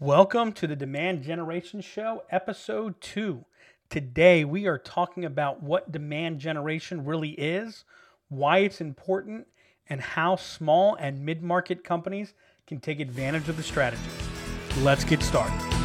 Welcome 0.00 0.52
to 0.52 0.66
the 0.66 0.76
Demand 0.76 1.22
Generation 1.22 1.80
Show, 1.80 2.22
episode 2.30 3.00
two. 3.00 3.46
Today, 3.88 4.44
we 4.44 4.66
are 4.66 4.76
talking 4.76 5.24
about 5.24 5.62
what 5.62 5.90
demand 5.90 6.38
generation 6.38 7.06
really 7.06 7.30
is, 7.30 7.84
why 8.28 8.58
it's 8.58 8.82
important, 8.82 9.46
and 9.88 10.02
how 10.02 10.36
small 10.36 10.96
and 10.96 11.24
mid 11.24 11.42
market 11.42 11.82
companies 11.82 12.34
can 12.66 12.78
take 12.78 13.00
advantage 13.00 13.48
of 13.48 13.56
the 13.56 13.62
strategy. 13.62 14.02
Let's 14.82 15.02
get 15.02 15.22
started. 15.22 15.75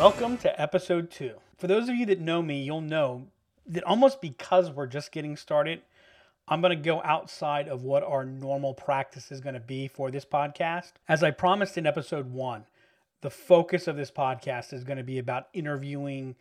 Welcome 0.00 0.38
to 0.38 0.58
episode 0.58 1.10
two. 1.10 1.34
For 1.58 1.66
those 1.66 1.90
of 1.90 1.94
you 1.94 2.06
that 2.06 2.22
know 2.22 2.40
me, 2.40 2.62
you'll 2.62 2.80
know 2.80 3.26
that 3.66 3.84
almost 3.84 4.22
because 4.22 4.70
we're 4.70 4.86
just 4.86 5.12
getting 5.12 5.36
started, 5.36 5.82
I'm 6.48 6.62
going 6.62 6.74
to 6.74 6.82
go 6.82 7.02
outside 7.02 7.68
of 7.68 7.82
what 7.82 8.02
our 8.02 8.24
normal 8.24 8.72
practice 8.72 9.30
is 9.30 9.42
going 9.42 9.56
to 9.56 9.60
be 9.60 9.88
for 9.88 10.10
this 10.10 10.24
podcast. 10.24 10.92
As 11.06 11.22
I 11.22 11.32
promised 11.32 11.76
in 11.76 11.86
episode 11.86 12.32
one, 12.32 12.64
the 13.20 13.28
focus 13.28 13.86
of 13.86 13.96
this 13.96 14.10
podcast 14.10 14.72
is 14.72 14.84
going 14.84 14.96
to 14.96 15.04
be 15.04 15.18
about 15.18 15.48
interviewing 15.52 16.34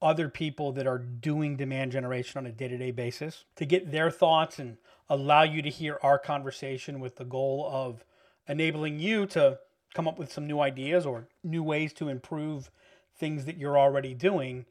other 0.00 0.30
people 0.30 0.72
that 0.72 0.86
are 0.86 0.96
doing 0.96 1.58
demand 1.58 1.92
generation 1.92 2.38
on 2.38 2.46
a 2.46 2.52
day 2.52 2.68
to 2.68 2.78
day 2.78 2.90
basis 2.90 3.44
to 3.56 3.66
get 3.66 3.92
their 3.92 4.10
thoughts 4.10 4.58
and 4.58 4.78
allow 5.10 5.42
you 5.42 5.60
to 5.60 5.68
hear 5.68 5.98
our 6.02 6.18
conversation 6.18 7.00
with 7.00 7.16
the 7.16 7.26
goal 7.26 7.68
of 7.70 8.02
enabling 8.48 8.98
you 8.98 9.26
to 9.26 9.58
come 9.94 10.08
up 10.08 10.18
with 10.18 10.32
some 10.32 10.46
new 10.46 10.60
ideas 10.60 11.04
or 11.04 11.28
new 11.42 11.62
ways 11.62 11.92
to 11.92 12.08
improve 12.08 12.70
things 13.16 13.44
that 13.44 13.58
you're 13.58 13.78
already 13.78 14.14
doing 14.14 14.66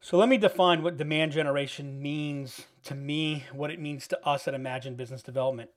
So 0.00 0.16
let 0.16 0.28
me 0.28 0.38
define 0.38 0.82
what 0.82 0.96
demand 0.96 1.32
generation 1.32 2.00
means 2.00 2.66
to 2.84 2.94
me, 2.94 3.44
what 3.52 3.70
it 3.70 3.80
means 3.80 4.06
to 4.08 4.26
us 4.26 4.46
at 4.46 4.54
Imagine 4.54 4.94
Business 4.94 5.22
Development. 5.22 5.70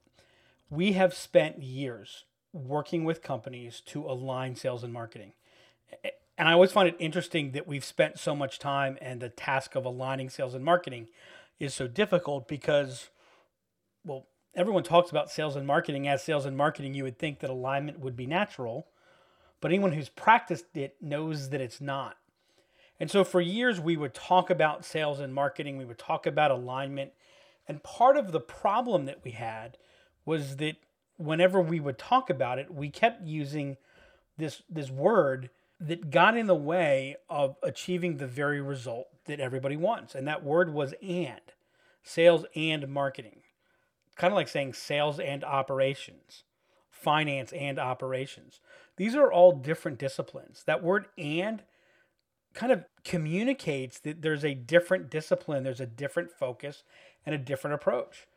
We 0.70 0.94
have 0.94 1.14
spent 1.14 1.62
years 1.64 2.26
working 2.54 3.04
with 3.04 3.24
companies 3.24 3.82
to 3.88 4.06
align 4.06 4.56
sales 4.56 4.84
and 4.84 4.94
marketing. 4.94 5.34
And 6.38 6.48
I 6.48 6.54
always 6.54 6.72
find 6.72 6.88
it 6.88 6.96
interesting 7.00 7.52
that 7.52 7.68
we've 7.68 7.84
spent 7.84 8.20
so 8.20 8.36
much 8.36 8.60
time 8.60 8.98
and 9.02 9.20
the 9.20 9.30
task 9.30 9.76
of 9.76 9.86
aligning 9.86 10.30
sales 10.30 10.54
and 10.54 10.64
marketing 10.64 11.08
is 11.60 11.74
so 11.74 11.88
difficult 11.88 12.48
because, 12.48 13.10
well, 14.06 14.28
everyone 14.56 14.84
talks 14.84 15.10
about 15.10 15.32
sales 15.32 15.56
and 15.56 15.66
marketing. 15.66 16.08
As 16.08 16.24
sales 16.24 16.46
and 16.46 16.56
marketing, 16.56 16.94
you 16.94 17.04
would 17.04 17.18
think 17.18 17.40
that 17.40 17.50
alignment 17.50 18.00
would 18.00 18.16
be 18.16 18.28
natural, 18.28 18.88
but 19.62 19.72
anyone 19.72 19.94
who's 19.94 20.10
practiced 20.10 20.78
it 20.78 20.96
knows 21.02 21.50
that 21.50 21.62
it's 21.62 21.82
not. 21.82 22.18
And 23.02 23.10
so 23.10 23.24
for 23.24 23.42
years, 23.42 23.80
we 23.80 23.98
would 23.98 24.14
talk 24.14 24.52
about 24.52 24.86
sales 24.86 25.20
and 25.20 25.34
marketing, 25.34 25.76
we 25.76 25.86
would 25.86 25.98
talk 25.98 26.28
about 26.28 26.52
alignment. 26.52 27.14
And 27.68 27.82
part 27.82 28.16
of 28.16 28.32
the 28.32 28.40
problem 28.40 29.06
that 29.06 29.24
we 29.24 29.32
had 29.32 29.80
was 30.24 30.58
that 30.58 30.76
whenever 31.18 31.60
we 31.60 31.80
would 31.80 31.98
talk 31.98 32.30
about 32.30 32.60
it, 32.60 32.72
we 32.72 32.92
kept 32.92 33.26
using 33.26 33.78
this, 34.38 34.62
this 34.70 34.92
word 34.92 35.50
that 35.80 36.12
got 36.12 36.38
in 36.38 36.46
the 36.46 36.54
way 36.54 37.16
of 37.28 37.56
achieving 37.64 38.18
the 38.18 38.28
very 38.28 38.62
result 38.62 39.08
that 39.26 39.40
everybody 39.40 39.76
wants. 39.76 40.14
And 40.14 40.28
that 40.28 40.44
word 40.44 40.72
was 40.72 40.94
and 41.02 41.42
sales 42.04 42.46
and 42.56 42.88
marketing. 42.88 43.40
Kind 44.16 44.32
of 44.32 44.36
like 44.36 44.48
saying 44.48 44.74
sales 44.74 45.20
and 45.20 45.44
operations, 45.44 46.44
finance 46.92 47.52
and 47.52 47.80
operations. 47.80 48.60
These 48.98 49.16
are 49.16 49.32
all 49.32 49.54
different 49.54 49.98
disciplines. 49.98 50.62
That 50.68 50.84
word 50.84 51.08
and 51.18 51.64
kind 52.54 52.72
of 52.72 52.86
communicates 53.04 54.00
that 54.00 54.22
there's 54.22 54.44
a 54.44 54.54
different 54.54 55.10
discipline, 55.10 55.64
there's 55.64 55.80
a 55.80 55.86
different 55.86 56.32
focus, 56.32 56.84
and 57.26 57.34
a 57.34 57.38
different 57.38 57.76
approach. 57.76 58.28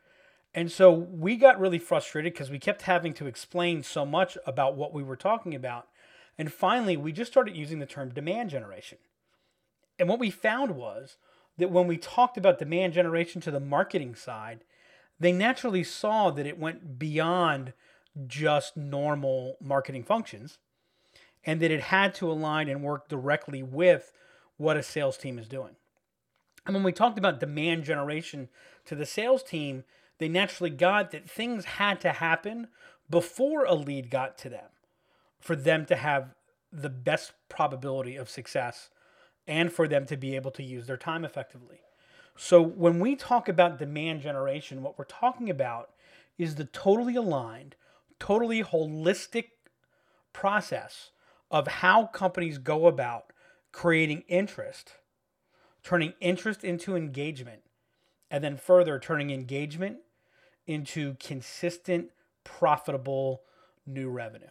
And 0.54 0.70
so 0.70 0.92
we 0.92 1.36
got 1.36 1.58
really 1.58 1.78
frustrated 1.78 2.32
because 2.32 2.50
we 2.50 2.58
kept 2.58 2.82
having 2.82 3.12
to 3.14 3.26
explain 3.26 3.82
so 3.82 4.06
much 4.06 4.38
about 4.46 4.76
what 4.76 4.92
we 4.92 5.02
were 5.02 5.16
talking 5.16 5.54
about. 5.54 5.88
And 6.38 6.52
finally, 6.52 6.96
we 6.96 7.12
just 7.12 7.32
started 7.32 7.56
using 7.56 7.80
the 7.80 7.86
term 7.86 8.10
demand 8.10 8.50
generation. 8.50 8.98
And 9.98 10.08
what 10.08 10.20
we 10.20 10.30
found 10.30 10.72
was 10.72 11.16
that 11.58 11.70
when 11.70 11.86
we 11.86 11.96
talked 11.96 12.36
about 12.36 12.58
demand 12.58 12.92
generation 12.92 13.40
to 13.42 13.50
the 13.50 13.60
marketing 13.60 14.14
side, 14.14 14.64
they 15.18 15.32
naturally 15.32 15.84
saw 15.84 16.30
that 16.30 16.46
it 16.46 16.58
went 16.58 16.98
beyond 16.98 17.72
just 18.26 18.76
normal 18.76 19.56
marketing 19.60 20.04
functions 20.04 20.58
and 21.46 21.60
that 21.60 21.70
it 21.70 21.82
had 21.82 22.14
to 22.16 22.30
align 22.30 22.68
and 22.68 22.82
work 22.82 23.08
directly 23.08 23.62
with 23.62 24.12
what 24.56 24.76
a 24.76 24.82
sales 24.82 25.16
team 25.16 25.38
is 25.38 25.48
doing. 25.48 25.76
And 26.66 26.74
when 26.74 26.84
we 26.84 26.92
talked 26.92 27.18
about 27.18 27.40
demand 27.40 27.84
generation 27.84 28.48
to 28.86 28.94
the 28.94 29.06
sales 29.06 29.42
team, 29.42 29.84
they 30.18 30.28
naturally 30.28 30.70
got 30.70 31.10
that 31.10 31.28
things 31.28 31.64
had 31.64 32.00
to 32.00 32.12
happen 32.12 32.68
before 33.10 33.64
a 33.64 33.74
lead 33.74 34.10
got 34.10 34.38
to 34.38 34.48
them 34.48 34.70
for 35.40 35.54
them 35.54 35.84
to 35.86 35.96
have 35.96 36.34
the 36.72 36.88
best 36.88 37.32
probability 37.48 38.16
of 38.16 38.30
success 38.30 38.88
and 39.46 39.70
for 39.70 39.86
them 39.86 40.06
to 40.06 40.16
be 40.16 40.34
able 40.34 40.50
to 40.50 40.62
use 40.62 40.86
their 40.86 40.96
time 40.96 41.24
effectively. 41.24 41.80
So 42.36 42.62
when 42.62 42.98
we 42.98 43.14
talk 43.14 43.48
about 43.48 43.78
demand 43.78 44.22
generation, 44.22 44.82
what 44.82 44.98
we're 44.98 45.04
talking 45.04 45.50
about 45.50 45.90
is 46.38 46.54
the 46.54 46.64
totally 46.64 47.14
aligned, 47.14 47.76
totally 48.18 48.62
holistic 48.62 49.48
process 50.32 51.10
of 51.54 51.68
how 51.68 52.06
companies 52.06 52.58
go 52.58 52.88
about 52.88 53.26
creating 53.70 54.24
interest, 54.26 54.94
turning 55.84 56.12
interest 56.20 56.64
into 56.64 56.96
engagement, 56.96 57.62
and 58.28 58.42
then 58.42 58.56
further 58.56 58.98
turning 58.98 59.30
engagement 59.30 59.98
into 60.66 61.14
consistent, 61.20 62.10
profitable 62.42 63.42
new 63.86 64.10
revenue. 64.10 64.48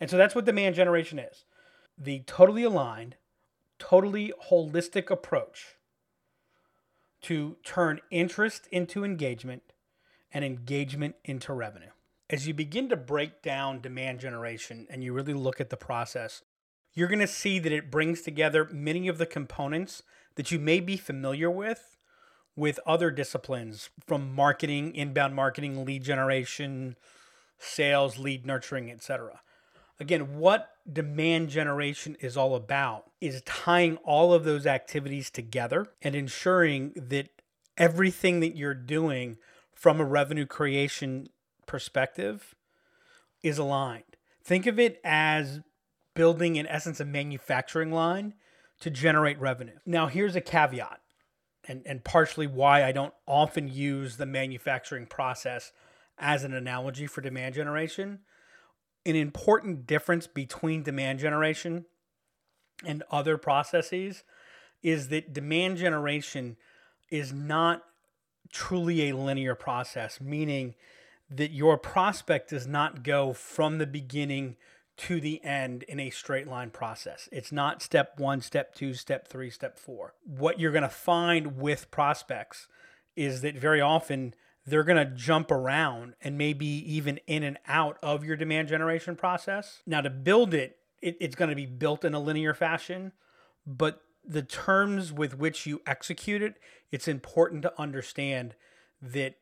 And 0.00 0.10
so 0.10 0.16
that's 0.16 0.34
what 0.34 0.44
demand 0.44 0.74
generation 0.74 1.20
is 1.20 1.44
the 1.96 2.24
totally 2.26 2.64
aligned, 2.64 3.14
totally 3.78 4.32
holistic 4.48 5.08
approach 5.08 5.76
to 7.22 7.58
turn 7.62 8.00
interest 8.10 8.66
into 8.72 9.04
engagement 9.04 9.62
and 10.32 10.44
engagement 10.44 11.14
into 11.24 11.52
revenue 11.52 11.90
as 12.30 12.46
you 12.46 12.54
begin 12.54 12.88
to 12.88 12.96
break 12.96 13.42
down 13.42 13.80
demand 13.80 14.20
generation 14.20 14.86
and 14.88 15.02
you 15.02 15.12
really 15.12 15.34
look 15.34 15.60
at 15.60 15.68
the 15.68 15.76
process, 15.76 16.42
you're 16.94 17.08
going 17.08 17.18
to 17.18 17.26
see 17.26 17.58
that 17.58 17.72
it 17.72 17.90
brings 17.90 18.22
together 18.22 18.68
many 18.72 19.08
of 19.08 19.18
the 19.18 19.26
components 19.26 20.04
that 20.36 20.52
you 20.52 20.58
may 20.58 20.78
be 20.78 20.96
familiar 20.96 21.50
with 21.50 21.96
with 22.54 22.78
other 22.86 23.10
disciplines 23.10 23.90
from 24.06 24.34
marketing, 24.34 24.94
inbound 24.94 25.34
marketing, 25.34 25.84
lead 25.84 26.04
generation, 26.04 26.96
sales, 27.58 28.16
lead 28.16 28.46
nurturing, 28.46 28.90
etc. 28.90 29.40
Again, 29.98 30.38
what 30.38 30.70
demand 30.90 31.50
generation 31.50 32.16
is 32.20 32.36
all 32.36 32.54
about 32.54 33.10
is 33.20 33.42
tying 33.42 33.96
all 33.98 34.32
of 34.32 34.44
those 34.44 34.66
activities 34.66 35.30
together 35.30 35.86
and 36.00 36.14
ensuring 36.14 36.92
that 36.96 37.28
everything 37.76 38.40
that 38.40 38.56
you're 38.56 38.74
doing 38.74 39.36
from 39.72 40.00
a 40.00 40.04
revenue 40.04 40.46
creation 40.46 41.28
perspective 41.70 42.54
is 43.42 43.58
aligned. 43.58 44.16
Think 44.42 44.66
of 44.66 44.78
it 44.78 45.00
as 45.04 45.60
building, 46.14 46.56
in 46.56 46.66
essence, 46.66 47.00
a 47.00 47.04
manufacturing 47.04 47.92
line 47.92 48.34
to 48.80 48.90
generate 48.90 49.40
revenue. 49.40 49.78
Now, 49.86 50.06
here's 50.06 50.36
a 50.36 50.40
caveat, 50.40 51.00
and, 51.68 51.82
and 51.86 52.02
partially 52.02 52.46
why 52.46 52.84
I 52.84 52.92
don't 52.92 53.14
often 53.26 53.68
use 53.68 54.16
the 54.16 54.26
manufacturing 54.26 55.06
process 55.06 55.72
as 56.18 56.44
an 56.44 56.52
analogy 56.52 57.06
for 57.06 57.20
demand 57.20 57.54
generation 57.54 58.20
an 59.06 59.16
important 59.16 59.86
difference 59.86 60.26
between 60.26 60.82
demand 60.82 61.18
generation 61.18 61.86
and 62.84 63.02
other 63.10 63.38
processes 63.38 64.24
is 64.82 65.08
that 65.08 65.32
demand 65.32 65.78
generation 65.78 66.56
is 67.10 67.32
not 67.32 67.82
truly 68.52 69.08
a 69.08 69.16
linear 69.16 69.54
process, 69.54 70.20
meaning 70.20 70.74
that 71.30 71.52
your 71.52 71.78
prospect 71.78 72.50
does 72.50 72.66
not 72.66 73.02
go 73.02 73.32
from 73.32 73.78
the 73.78 73.86
beginning 73.86 74.56
to 74.96 75.20
the 75.20 75.42
end 75.42 75.82
in 75.84 75.98
a 75.98 76.10
straight 76.10 76.46
line 76.46 76.70
process. 76.70 77.28
It's 77.32 77.52
not 77.52 77.82
step 77.82 78.18
one, 78.18 78.42
step 78.42 78.74
two, 78.74 78.92
step 78.92 79.28
three, 79.28 79.48
step 79.48 79.78
four. 79.78 80.14
What 80.24 80.60
you're 80.60 80.72
going 80.72 80.82
to 80.82 80.88
find 80.88 81.56
with 81.56 81.90
prospects 81.90 82.68
is 83.16 83.40
that 83.40 83.56
very 83.56 83.80
often 83.80 84.34
they're 84.66 84.84
going 84.84 85.04
to 85.04 85.14
jump 85.14 85.50
around 85.50 86.14
and 86.20 86.36
maybe 86.36 86.66
even 86.66 87.18
in 87.26 87.42
and 87.42 87.58
out 87.66 87.96
of 88.02 88.24
your 88.24 88.36
demand 88.36 88.68
generation 88.68 89.16
process. 89.16 89.80
Now, 89.86 90.02
to 90.02 90.10
build 90.10 90.52
it, 90.52 90.76
it 91.00 91.16
it's 91.18 91.36
going 91.36 91.48
to 91.48 91.56
be 91.56 91.66
built 91.66 92.04
in 92.04 92.12
a 92.12 92.20
linear 92.20 92.52
fashion, 92.52 93.12
but 93.66 94.02
the 94.24 94.42
terms 94.42 95.12
with 95.12 95.38
which 95.38 95.64
you 95.64 95.80
execute 95.86 96.42
it, 96.42 96.56
it's 96.92 97.08
important 97.08 97.62
to 97.62 97.80
understand 97.80 98.54
that 99.00 99.36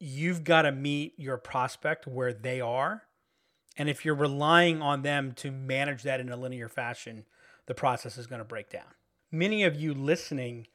you've 0.00 0.42
got 0.42 0.62
to 0.62 0.72
meet 0.72 1.14
your 1.18 1.36
prospect 1.36 2.06
where 2.06 2.32
they 2.32 2.60
are. 2.60 3.02
And 3.76 3.88
if 3.88 4.04
you're 4.04 4.14
relying 4.14 4.82
on 4.82 5.02
them 5.02 5.32
to 5.36 5.50
manage 5.50 6.02
that 6.02 6.20
in 6.20 6.30
a 6.30 6.36
linear 6.36 6.68
fashion, 6.68 7.26
the 7.66 7.74
process 7.74 8.18
is 8.18 8.26
going 8.26 8.40
to 8.40 8.44
break 8.44 8.70
down. 8.70 8.82
Many 9.30 9.62
of 9.62 9.76
you 9.76 9.94
listening 9.94 10.66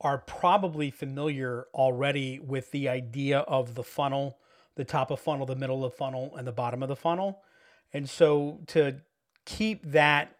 are 0.00 0.18
probably 0.18 0.90
familiar 0.90 1.66
already 1.72 2.38
with 2.38 2.70
the 2.72 2.88
idea 2.88 3.38
of 3.40 3.74
the 3.74 3.84
funnel, 3.84 4.38
the 4.74 4.84
top 4.84 5.10
of 5.10 5.20
funnel, 5.20 5.46
the 5.46 5.56
middle 5.56 5.84
of 5.84 5.94
funnel, 5.94 6.34
and 6.36 6.46
the 6.46 6.52
bottom 6.52 6.82
of 6.82 6.88
the 6.88 6.96
funnel. 6.96 7.40
And 7.92 8.10
so 8.10 8.60
to 8.68 8.96
keep 9.44 9.86
that 9.92 10.36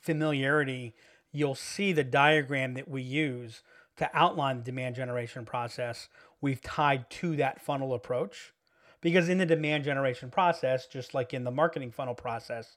familiarity, 0.00 0.94
you'll 1.32 1.54
see 1.54 1.92
the 1.92 2.04
diagram 2.04 2.74
that 2.74 2.88
we 2.88 3.02
use 3.02 3.62
to 3.96 4.10
outline 4.12 4.58
the 4.58 4.64
demand 4.64 4.96
generation 4.96 5.44
process. 5.44 6.08
We've 6.40 6.62
tied 6.62 7.10
to 7.10 7.36
that 7.36 7.60
funnel 7.60 7.94
approach 7.94 8.52
because 9.00 9.28
in 9.28 9.38
the 9.38 9.46
demand 9.46 9.84
generation 9.84 10.30
process, 10.30 10.86
just 10.86 11.14
like 11.14 11.34
in 11.34 11.44
the 11.44 11.50
marketing 11.50 11.90
funnel 11.90 12.14
process, 12.14 12.76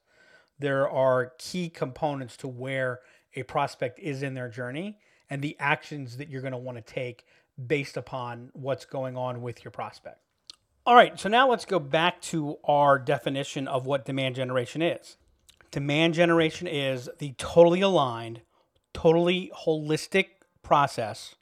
there 0.59 0.89
are 0.89 1.33
key 1.37 1.69
components 1.69 2.37
to 2.37 2.47
where 2.47 2.99
a 3.35 3.43
prospect 3.43 3.99
is 3.99 4.23
in 4.23 4.33
their 4.33 4.49
journey 4.49 4.97
and 5.29 5.41
the 5.41 5.55
actions 5.59 6.17
that 6.17 6.29
you're 6.29 6.41
going 6.41 6.51
to 6.51 6.57
want 6.57 6.77
to 6.77 6.93
take 6.93 7.25
based 7.67 7.97
upon 7.97 8.49
what's 8.53 8.85
going 8.85 9.15
on 9.15 9.41
with 9.41 9.63
your 9.63 9.71
prospect. 9.71 10.19
All 10.85 10.95
right, 10.95 11.19
so 11.19 11.29
now 11.29 11.49
let's 11.49 11.65
go 11.65 11.79
back 11.79 12.21
to 12.21 12.57
our 12.63 12.97
definition 12.97 13.67
of 13.67 13.85
what 13.85 14.05
demand 14.05 14.35
generation 14.35 14.81
is. 14.81 15.17
Demand 15.69 16.13
generation 16.15 16.67
is 16.67 17.07
the 17.19 17.33
totally 17.37 17.81
aligned, 17.81 18.41
totally 18.93 19.51
holistic 19.65 20.25
process 20.63 21.35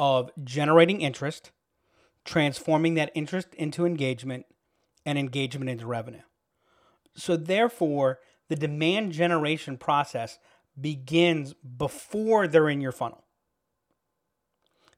of 0.00 0.30
generating 0.42 1.02
interest, 1.02 1.50
transforming 2.24 2.94
that 2.94 3.12
interest 3.14 3.54
into 3.54 3.84
engagement, 3.84 4.46
and 5.04 5.18
engagement 5.18 5.68
into 5.68 5.86
revenue. 5.86 6.22
So, 7.14 7.36
therefore, 7.36 8.18
the 8.48 8.56
demand 8.56 9.12
generation 9.12 9.76
process 9.76 10.38
begins 10.80 11.52
before 11.54 12.48
they're 12.48 12.70
in 12.70 12.80
your 12.80 12.92
funnel. 12.92 13.24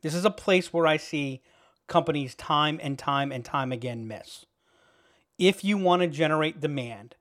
This 0.03 0.15
is 0.15 0.25
a 0.25 0.31
place 0.31 0.73
where 0.73 0.87
I 0.87 0.99
see 0.99 1.43
companies 1.89 2.37
time 2.37 2.79
and 2.81 2.97
time 2.97 3.33
and 3.33 3.45
time 3.45 3.73
again 3.73 4.07
miss. 4.07 4.47
If 5.37 5.65
you 5.65 5.79
want 5.79 6.03
to 6.03 6.09
generate 6.09 6.61
demand, 6.61 7.17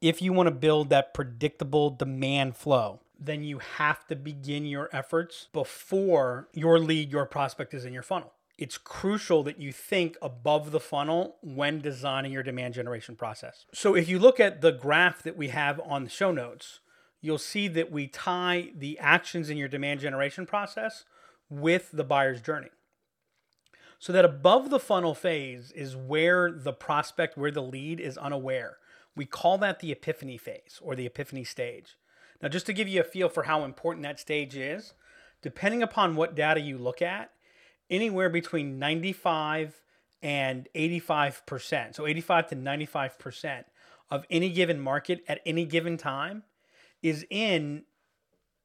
if 0.00 0.22
you 0.22 0.32
want 0.32 0.46
to 0.46 0.54
build 0.54 0.90
that 0.90 1.14
predictable 1.14 1.90
demand 1.90 2.56
flow, 2.56 3.00
then 3.18 3.44
you 3.44 3.58
have 3.58 4.06
to 4.08 4.16
begin 4.16 4.66
your 4.66 4.88
efforts 4.92 5.48
before 5.52 6.48
your 6.52 6.78
lead, 6.78 7.10
your 7.10 7.26
prospect 7.26 7.74
is 7.74 7.84
in 7.84 7.92
your 7.92 8.02
funnel. 8.02 8.32
It's 8.56 8.78
crucial 8.78 9.42
that 9.44 9.60
you 9.60 9.72
think 9.72 10.16
above 10.22 10.70
the 10.70 10.80
funnel 10.80 11.36
when 11.42 11.80
designing 11.80 12.32
your 12.32 12.44
demand 12.44 12.74
generation 12.74 13.16
process. 13.16 13.66
So, 13.72 13.96
if 13.96 14.08
you 14.08 14.18
look 14.18 14.38
at 14.38 14.60
the 14.60 14.70
graph 14.70 15.22
that 15.24 15.36
we 15.36 15.48
have 15.48 15.80
on 15.84 16.04
the 16.04 16.10
show 16.10 16.30
notes, 16.30 16.78
you'll 17.20 17.38
see 17.38 17.66
that 17.68 17.90
we 17.90 18.06
tie 18.06 18.70
the 18.76 18.98
actions 18.98 19.50
in 19.50 19.56
your 19.56 19.66
demand 19.66 20.00
generation 20.00 20.46
process 20.46 21.04
with 21.50 21.90
the 21.92 22.04
buyer's 22.04 22.40
journey. 22.40 22.68
So 23.98 24.12
that 24.12 24.24
above 24.24 24.68
the 24.68 24.78
funnel 24.78 25.14
phase 25.14 25.72
is 25.72 25.96
where 25.96 26.52
the 26.52 26.74
prospect, 26.74 27.38
where 27.38 27.50
the 27.50 27.62
lead 27.62 28.00
is 28.00 28.18
unaware. 28.18 28.76
We 29.16 29.24
call 29.24 29.56
that 29.58 29.80
the 29.80 29.92
epiphany 29.92 30.36
phase 30.36 30.78
or 30.82 30.94
the 30.94 31.06
epiphany 31.06 31.44
stage. 31.44 31.96
Now, 32.42 32.48
just 32.48 32.66
to 32.66 32.72
give 32.72 32.88
you 32.88 33.00
a 33.00 33.04
feel 33.04 33.28
for 33.28 33.44
how 33.44 33.64
important 33.64 34.02
that 34.04 34.20
stage 34.20 34.56
is, 34.56 34.94
depending 35.42 35.82
upon 35.82 36.16
what 36.16 36.34
data 36.34 36.60
you 36.60 36.78
look 36.78 37.00
at, 37.00 37.30
anywhere 37.90 38.28
between 38.28 38.78
95 38.78 39.80
and 40.22 40.68
85%, 40.74 41.94
so 41.94 42.06
85 42.06 42.48
to 42.48 42.56
95% 42.56 43.64
of 44.10 44.24
any 44.30 44.50
given 44.50 44.80
market 44.80 45.22
at 45.28 45.40
any 45.44 45.64
given 45.64 45.96
time 45.96 46.44
is 47.02 47.26
in 47.30 47.84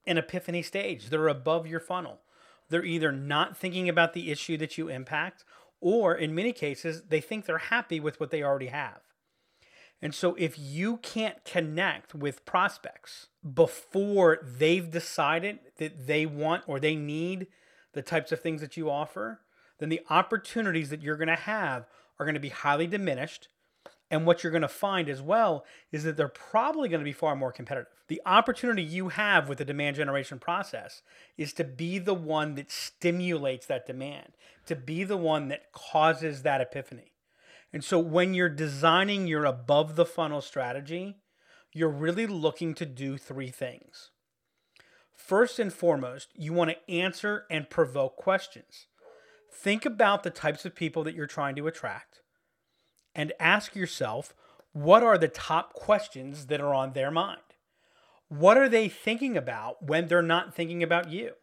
an 0.08 0.18
epiphany 0.18 0.62
stage. 0.62 1.10
They're 1.10 1.28
above 1.28 1.68
your 1.68 1.80
funnel. 1.80 2.22
They're 2.70 2.86
either 2.86 3.12
not 3.12 3.58
thinking 3.58 3.90
about 3.90 4.14
the 4.14 4.32
issue 4.32 4.58
that 4.58 4.78
you 4.78 4.88
impact, 4.90 5.44
or 5.82 6.16
in 6.16 6.36
many 6.36 6.54
cases, 6.54 7.04
they 7.10 7.22
think 7.22 7.46
they're 7.46 7.58
happy 7.58 8.00
with 8.00 8.20
what 8.20 8.32
they 8.32 8.44
already 8.44 8.68
have. 8.68 9.02
And 10.02 10.16
so, 10.16 10.36
if 10.36 10.58
you 10.58 10.98
can't 10.98 11.44
connect 11.44 12.16
with 12.16 12.46
prospects 12.46 13.28
before 13.54 14.40
they've 14.42 14.90
decided 14.90 15.60
that 15.78 16.08
they 16.08 16.26
want 16.26 16.64
or 16.68 16.80
they 16.80 16.96
need 16.96 17.48
the 17.94 18.02
types 18.02 18.32
of 18.32 18.40
things 18.40 18.62
that 18.62 18.78
you 18.78 18.90
offer, 18.90 19.42
then 19.80 19.90
the 19.90 20.02
opportunities 20.10 20.90
that 20.90 21.02
you're 21.02 21.18
going 21.18 21.28
to 21.28 21.36
have 21.36 21.86
are 22.18 22.26
going 22.26 22.34
to 22.34 22.40
be 22.40 22.50
highly 22.50 22.88
diminished 22.88 23.50
and 24.12 24.26
what 24.26 24.44
you're 24.44 24.52
going 24.52 24.64
to 24.64 24.68
find 24.68 25.08
as 25.08 25.22
well 25.22 25.66
is 25.92 26.04
that 26.04 26.18
they're 26.18 26.28
probably 26.28 26.90
going 26.90 27.00
to 27.00 27.06
be 27.06 27.14
far 27.14 27.36
more 27.36 27.52
competitive. 27.52 27.92
The 28.08 28.22
opportunity 28.26 28.82
you 28.82 29.10
have 29.10 29.48
with 29.48 29.60
the 29.60 29.66
demand 29.66 29.98
generation 29.98 30.40
process 30.40 31.04
is 31.38 31.54
to 31.54 31.64
be 31.64 32.00
the 32.00 32.14
one 32.14 32.56
that 32.56 32.72
stimulates 32.72 33.68
that 33.68 33.86
demand, 33.86 34.30
to 34.66 34.76
be 34.76 35.04
the 35.04 35.18
one 35.18 35.50
that 35.50 35.72
causes 35.72 36.42
that 36.42 36.62
epiphany. 36.62 37.12
And 37.72 37.84
so 37.84 38.00
when 38.00 38.34
you're 38.34 38.50
designing 38.50 39.28
your 39.28 39.46
above 39.46 39.96
the 39.96 40.06
funnel 40.06 40.42
strategy, 40.42 41.18
you're 41.72 41.90
really 41.90 42.26
looking 42.26 42.74
to 42.76 42.86
do 42.86 43.18
three 43.18 43.52
things. 43.52 44.12
First 45.16 45.60
and 45.60 45.72
foremost, 45.72 46.30
you 46.36 46.54
want 46.54 46.72
to 46.72 46.92
answer 46.92 47.46
and 47.50 47.70
provoke 47.70 48.16
questions. 48.16 48.88
Think 49.52 49.86
about 49.86 50.24
the 50.24 50.30
types 50.30 50.66
of 50.66 50.76
people 50.76 51.04
that 51.04 51.14
you're 51.14 51.28
trying 51.28 51.56
to 51.58 51.68
attract 51.68 52.22
and 53.14 53.34
ask 53.40 53.76
yourself 53.76 54.34
what 54.72 55.04
are 55.04 55.18
the 55.18 55.28
top 55.28 55.74
questions 55.74 56.46
that 56.46 56.62
are 56.62 56.74
on 56.74 56.94
their 56.94 57.12
mind? 57.12 57.42
What 58.28 58.58
are 58.58 58.70
they 58.70 58.88
thinking 58.88 59.36
about 59.36 59.84
when 59.84 60.08
they're 60.08 60.22
not 60.22 60.56
thinking 60.56 60.84
about 60.84 61.10
you? 61.10 61.34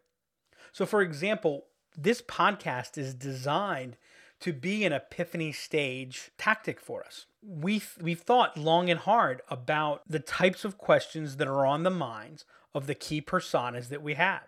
So, 0.72 0.86
for 0.86 1.02
example, 1.02 1.66
this 1.96 2.22
podcast 2.22 2.96
is 2.96 3.14
designed 3.14 3.96
to 4.40 4.52
be 4.52 4.84
an 4.84 4.92
epiphany 4.92 5.52
stage 5.52 6.30
tactic 6.38 6.80
for 6.80 7.04
us. 7.04 7.26
We've, 7.42 7.96
we've 8.00 8.20
thought 8.20 8.56
long 8.56 8.90
and 8.90 9.00
hard 9.00 9.42
about 9.48 10.02
the 10.08 10.18
types 10.18 10.64
of 10.64 10.78
questions 10.78 11.36
that 11.36 11.48
are 11.48 11.64
on 11.64 11.82
the 11.82 11.90
minds 11.90 12.44
of 12.74 12.86
the 12.86 12.94
key 12.94 13.20
personas 13.20 13.88
that 13.88 14.02
we 14.02 14.14
have. 14.14 14.42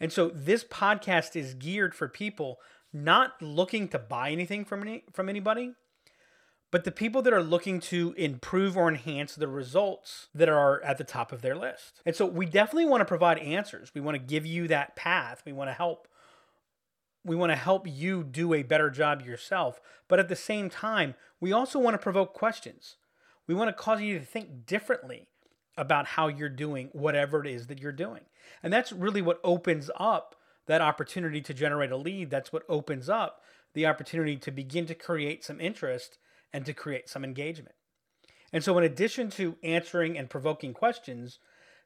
And 0.00 0.12
so 0.12 0.28
this 0.28 0.64
podcast 0.64 1.36
is 1.36 1.54
geared 1.54 1.94
for 1.94 2.08
people 2.08 2.58
not 2.92 3.40
looking 3.40 3.86
to 3.88 3.98
buy 3.98 4.30
anything 4.30 4.64
from 4.64 4.82
any, 4.82 5.04
from 5.12 5.28
anybody, 5.28 5.74
but 6.70 6.84
the 6.84 6.90
people 6.90 7.22
that 7.22 7.32
are 7.32 7.42
looking 7.42 7.80
to 7.80 8.14
improve 8.16 8.76
or 8.76 8.88
enhance 8.88 9.34
the 9.34 9.48
results 9.48 10.28
that 10.34 10.48
are 10.48 10.82
at 10.82 10.98
the 10.98 11.04
top 11.04 11.32
of 11.32 11.42
their 11.42 11.56
list. 11.56 12.00
And 12.06 12.16
so 12.16 12.26
we 12.26 12.46
definitely 12.46 12.86
want 12.86 13.00
to 13.00 13.06
provide 13.06 13.38
answers. 13.38 13.92
We 13.94 14.00
want 14.00 14.16
to 14.16 14.22
give 14.22 14.46
you 14.46 14.68
that 14.68 14.96
path. 14.96 15.42
We 15.44 15.52
want 15.52 15.68
to 15.70 15.74
help 15.74 16.08
we 17.24 17.36
want 17.36 17.52
to 17.52 17.56
help 17.56 17.86
you 17.86 18.24
do 18.24 18.54
a 18.54 18.62
better 18.62 18.90
job 18.90 19.22
yourself. 19.22 19.80
But 20.08 20.18
at 20.18 20.28
the 20.28 20.36
same 20.36 20.70
time, 20.70 21.14
we 21.40 21.52
also 21.52 21.78
want 21.78 21.94
to 21.94 21.98
provoke 21.98 22.34
questions. 22.34 22.96
We 23.46 23.54
want 23.54 23.68
to 23.68 23.82
cause 23.82 24.00
you 24.00 24.18
to 24.18 24.24
think 24.24 24.66
differently 24.66 25.28
about 25.76 26.06
how 26.06 26.28
you're 26.28 26.48
doing 26.48 26.88
whatever 26.92 27.40
it 27.40 27.46
is 27.46 27.66
that 27.66 27.80
you're 27.80 27.92
doing. 27.92 28.22
And 28.62 28.72
that's 28.72 28.92
really 28.92 29.22
what 29.22 29.40
opens 29.42 29.90
up 29.96 30.36
that 30.66 30.80
opportunity 30.80 31.40
to 31.40 31.54
generate 31.54 31.90
a 31.90 31.96
lead. 31.96 32.30
That's 32.30 32.52
what 32.52 32.64
opens 32.68 33.08
up 33.08 33.42
the 33.74 33.86
opportunity 33.86 34.36
to 34.36 34.50
begin 34.50 34.86
to 34.86 34.94
create 34.94 35.44
some 35.44 35.60
interest 35.60 36.18
and 36.52 36.66
to 36.66 36.72
create 36.72 37.08
some 37.08 37.24
engagement. 37.24 37.74
And 38.52 38.64
so, 38.64 38.76
in 38.78 38.84
addition 38.84 39.30
to 39.30 39.56
answering 39.62 40.18
and 40.18 40.28
provoking 40.28 40.74
questions, 40.74 41.38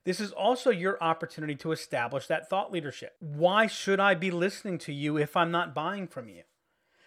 this 0.04 0.20
is 0.20 0.32
also 0.32 0.70
your 0.70 1.02
opportunity 1.02 1.54
to 1.56 1.72
establish 1.72 2.26
that 2.26 2.48
thought 2.48 2.70
leadership. 2.70 3.16
Why 3.20 3.66
should 3.66 4.00
I 4.00 4.14
be 4.14 4.30
listening 4.30 4.78
to 4.78 4.92
you 4.92 5.16
if 5.16 5.36
I'm 5.36 5.50
not 5.50 5.74
buying 5.74 6.06
from 6.06 6.28
you? 6.28 6.42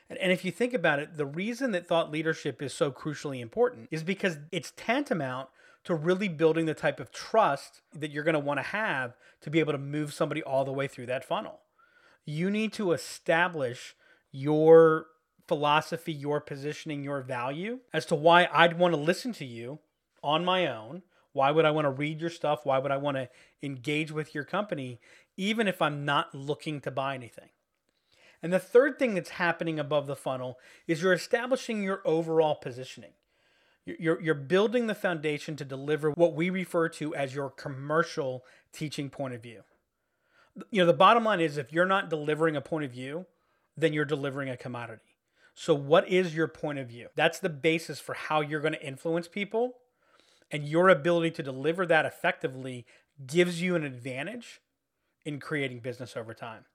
And, 0.10 0.32
if 0.32 0.46
you 0.46 0.52
think 0.52 0.74
about 0.74 1.00
it, 1.00 1.18
the 1.18 1.26
reason 1.26 1.72
that 1.72 1.86
thought 1.86 2.12
leadership 2.12 2.62
is 2.62 2.74
so 2.74 2.92
crucially 2.92 3.42
important 3.42 3.90
is 3.92 4.04
because 4.04 4.38
it's 4.54 4.72
tantamount 4.78 5.50
to 5.84 5.94
really 5.96 6.30
building 6.30 6.66
the 6.66 6.74
type 6.74 7.00
of 7.00 7.12
trust 7.12 7.82
that 7.94 8.12
you're 8.12 8.24
going 8.24 8.34
to 8.34 8.40
want 8.40 8.58
to 8.58 8.64
have 8.64 9.18
to 9.42 9.50
be 9.50 9.60
able 9.60 9.74
to 9.74 9.78
move 9.78 10.14
somebody 10.14 10.42
all 10.42 10.64
the 10.64 10.72
way 10.72 10.88
through 10.88 11.08
that 11.08 11.26
funnel. 11.26 11.60
You 12.26 12.50
need 12.50 12.72
to 12.74 12.94
establish 12.94 13.96
your 14.32 15.08
philosophy, 15.48 16.14
your 16.14 16.40
positioning, 16.40 17.04
your 17.04 17.22
value 17.22 17.80
as 17.94 18.06
to 18.08 18.16
why 18.16 18.48
I'd 18.52 18.78
want 18.78 18.94
to 18.94 19.00
listen 19.00 19.34
to 19.34 19.46
you 19.46 19.80
on 20.24 20.44
my 20.44 20.68
own. 20.68 21.04
Why 21.38 21.52
would 21.52 21.66
I 21.66 21.72
want 21.72 21.86
to 21.86 21.92
read 21.92 22.20
your 22.20 22.32
stuff? 22.32 22.66
Why 22.66 22.80
would 22.80 22.92
I 22.92 22.98
want 22.98 23.16
to 23.18 23.30
engage 23.62 24.12
with 24.12 24.34
your 24.34 24.44
company, 24.44 25.00
even 25.38 25.68
if 25.68 25.84
I'm 25.84 26.04
not 26.04 26.34
looking 26.34 26.82
to 26.82 26.90
buy 26.90 27.14
anything? 27.14 27.50
And 28.42 28.52
the 28.52 28.58
third 28.58 28.98
thing 28.98 29.14
that's 29.14 29.30
happening 29.30 29.80
above 29.80 30.08
the 30.08 30.16
funnel 30.16 30.58
is 30.88 31.04
you're 31.04 31.14
establishing 31.14 31.84
your 31.84 32.02
overall 32.06 32.56
positioning. 32.56 33.12
You're, 33.86 34.20
you're 34.20 34.34
building 34.34 34.88
the 34.88 34.96
foundation 34.96 35.56
to 35.58 35.64
deliver 35.64 36.10
what 36.10 36.34
we 36.34 36.50
refer 36.50 36.90
to 36.90 37.14
as 37.14 37.36
your 37.36 37.52
commercial 37.52 38.44
teaching 38.74 39.12
point 39.12 39.36
of 39.36 39.44
view. 39.44 39.62
You 40.72 40.82
know, 40.82 40.88
the 40.88 40.94
bottom 40.94 41.24
line 41.24 41.40
is 41.40 41.58
if 41.58 41.72
you're 41.72 41.86
not 41.86 42.10
delivering 42.10 42.56
a 42.56 42.62
point 42.62 42.84
of 42.84 42.92
view, 42.92 43.28
then 43.78 43.94
you're 43.94 44.06
delivering 44.06 44.50
a 44.50 44.58
commodity. 44.58 45.04
So, 45.54 45.76
what 45.76 46.10
is 46.10 46.36
your 46.36 46.48
point 46.48 46.80
of 46.80 46.88
view? 46.88 47.10
That's 47.16 47.38
the 47.38 47.50
basis 47.50 48.00
for 48.00 48.16
how 48.16 48.42
you're 48.42 48.60
going 48.60 48.74
to 48.74 48.86
influence 48.86 49.28
people. 49.28 49.76
And 50.52 50.68
your 50.68 50.90
ability 50.90 51.32
to 51.32 51.44
deliver 51.44 51.86
that 51.86 52.06
effectively 52.06 52.86
gives 53.26 53.62
you 53.62 53.76
an 53.76 53.84
advantage 53.84 54.62
in 55.26 55.40
creating 55.40 55.80
business 55.80 56.16
over 56.16 56.34
time. 56.34 56.66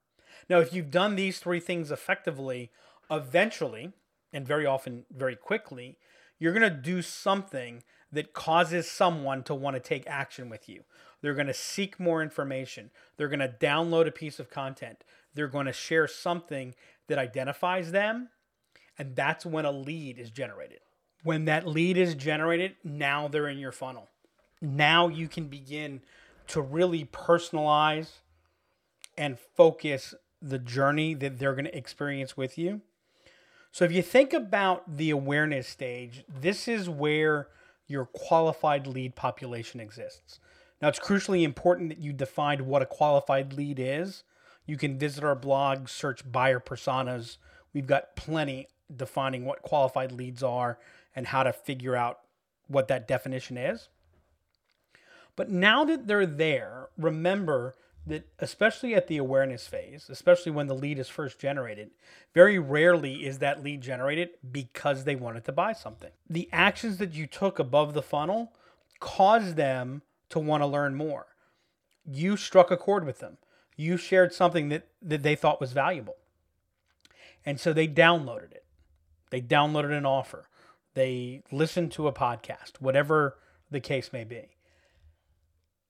Now, 0.49 0.59
if 0.59 0.73
you've 0.73 0.91
done 0.91 1.15
these 1.15 1.39
three 1.39 1.59
things 1.59 1.91
effectively, 1.91 2.71
eventually, 3.09 3.93
and 4.31 4.47
very 4.47 4.65
often 4.65 5.05
very 5.11 5.35
quickly, 5.35 5.97
you're 6.39 6.53
going 6.53 6.61
to 6.61 6.81
do 6.81 7.01
something 7.01 7.83
that 8.11 8.33
causes 8.33 8.89
someone 8.89 9.43
to 9.43 9.55
want 9.55 9.75
to 9.75 9.79
take 9.79 10.03
action 10.07 10.49
with 10.49 10.69
you. 10.69 10.83
They're 11.21 11.33
going 11.33 11.47
to 11.47 11.53
seek 11.53 11.99
more 11.99 12.21
information. 12.21 12.91
They're 13.17 13.27
going 13.27 13.39
to 13.39 13.47
download 13.47 14.07
a 14.07 14.11
piece 14.11 14.39
of 14.39 14.49
content. 14.49 15.03
They're 15.33 15.47
going 15.47 15.65
to 15.65 15.73
share 15.73 16.07
something 16.07 16.75
that 17.07 17.17
identifies 17.17 17.91
them. 17.91 18.29
And 18.99 19.15
that's 19.15 19.45
when 19.45 19.65
a 19.65 19.71
lead 19.71 20.19
is 20.19 20.29
generated. 20.29 20.79
When 21.23 21.45
that 21.45 21.67
lead 21.67 21.97
is 21.97 22.15
generated, 22.15 22.75
now 22.83 23.27
they're 23.27 23.47
in 23.47 23.57
your 23.57 23.71
funnel. 23.71 24.09
Now 24.61 25.07
you 25.07 25.27
can 25.27 25.47
begin 25.47 26.01
to 26.47 26.61
really 26.61 27.05
personalize 27.05 28.09
and 29.17 29.37
focus 29.39 30.13
the 30.41 30.59
journey 30.59 31.13
that 31.13 31.39
they're 31.39 31.53
going 31.53 31.65
to 31.65 31.77
experience 31.77 32.35
with 32.35 32.57
you. 32.57 32.81
So 33.71 33.85
if 33.85 33.91
you 33.91 34.01
think 34.01 34.33
about 34.33 34.97
the 34.97 35.09
awareness 35.09 35.67
stage, 35.67 36.25
this 36.27 36.67
is 36.67 36.89
where 36.89 37.47
your 37.87 38.05
qualified 38.05 38.85
lead 38.85 39.15
population 39.15 39.79
exists. 39.79 40.39
Now, 40.81 40.89
it's 40.89 40.99
crucially 40.99 41.43
important 41.43 41.89
that 41.89 41.99
you 41.99 42.11
define 42.11 42.65
what 42.65 42.81
a 42.81 42.85
qualified 42.85 43.53
lead 43.53 43.79
is. 43.79 44.23
You 44.65 44.77
can 44.77 44.99
visit 44.99 45.23
our 45.23 45.35
blog, 45.35 45.87
search 45.87 46.29
buyer 46.29 46.59
personas. 46.59 47.37
We've 47.73 47.87
got 47.87 48.15
plenty 48.15 48.67
defining 48.95 49.45
what 49.45 49.61
qualified 49.61 50.11
leads 50.11 50.43
are 50.43 50.77
and 51.15 51.27
how 51.27 51.43
to 51.43 51.53
figure 51.53 51.95
out 51.95 52.19
what 52.67 52.87
that 52.87 53.07
definition 53.07 53.57
is. 53.57 53.89
But 55.35 55.49
now 55.49 55.83
that 55.85 56.07
they're 56.07 56.25
there, 56.25 56.89
remember 56.97 57.75
that 58.05 58.27
especially 58.39 58.93
at 58.93 59.07
the 59.07 59.17
awareness 59.17 59.65
phase, 59.67 60.07
especially 60.09 60.51
when 60.51 60.67
the 60.67 60.75
lead 60.75 60.99
is 60.99 61.07
first 61.07 61.39
generated, 61.39 61.91
very 62.33 62.59
rarely 62.59 63.25
is 63.25 63.39
that 63.39 63.63
lead 63.63 63.81
generated 63.81 64.29
because 64.51 65.03
they 65.03 65.15
wanted 65.15 65.45
to 65.45 65.51
buy 65.51 65.73
something. 65.73 66.11
The 66.29 66.49
actions 66.51 66.97
that 66.97 67.13
you 67.13 67.27
took 67.27 67.59
above 67.59 67.93
the 67.93 68.01
funnel 68.01 68.53
caused 68.99 69.55
them 69.55 70.01
to 70.29 70.39
want 70.39 70.61
to 70.61 70.67
learn 70.67 70.95
more. 70.95 71.27
You 72.05 72.35
struck 72.35 72.71
a 72.71 72.77
chord 72.77 73.05
with 73.05 73.19
them. 73.19 73.37
You 73.77 73.97
shared 73.97 74.33
something 74.33 74.69
that, 74.69 74.87
that 75.01 75.23
they 75.23 75.35
thought 75.35 75.61
was 75.61 75.71
valuable. 75.71 76.15
And 77.45 77.59
so 77.59 77.73
they 77.73 77.87
downloaded 77.87 78.51
it. 78.51 78.65
They 79.29 79.41
downloaded 79.41 79.97
an 79.97 80.05
offer. 80.05 80.47
They 80.93 81.43
listen 81.51 81.89
to 81.91 82.07
a 82.07 82.13
podcast, 82.13 82.79
whatever 82.79 83.37
the 83.71 83.79
case 83.79 84.13
may 84.13 84.23
be 84.23 84.49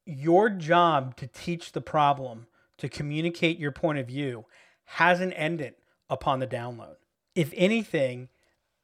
your 0.05 0.49
job 0.49 1.15
to 1.17 1.27
teach 1.27 1.71
the 1.71 1.81
problem, 1.81 2.47
to 2.77 2.89
communicate 2.89 3.59
your 3.59 3.71
point 3.71 3.99
of 3.99 4.07
view, 4.07 4.45
hasn't 4.85 5.33
ended 5.35 5.75
upon 6.09 6.39
the 6.39 6.47
download. 6.47 6.95
If 7.35 7.53
anything, 7.55 8.29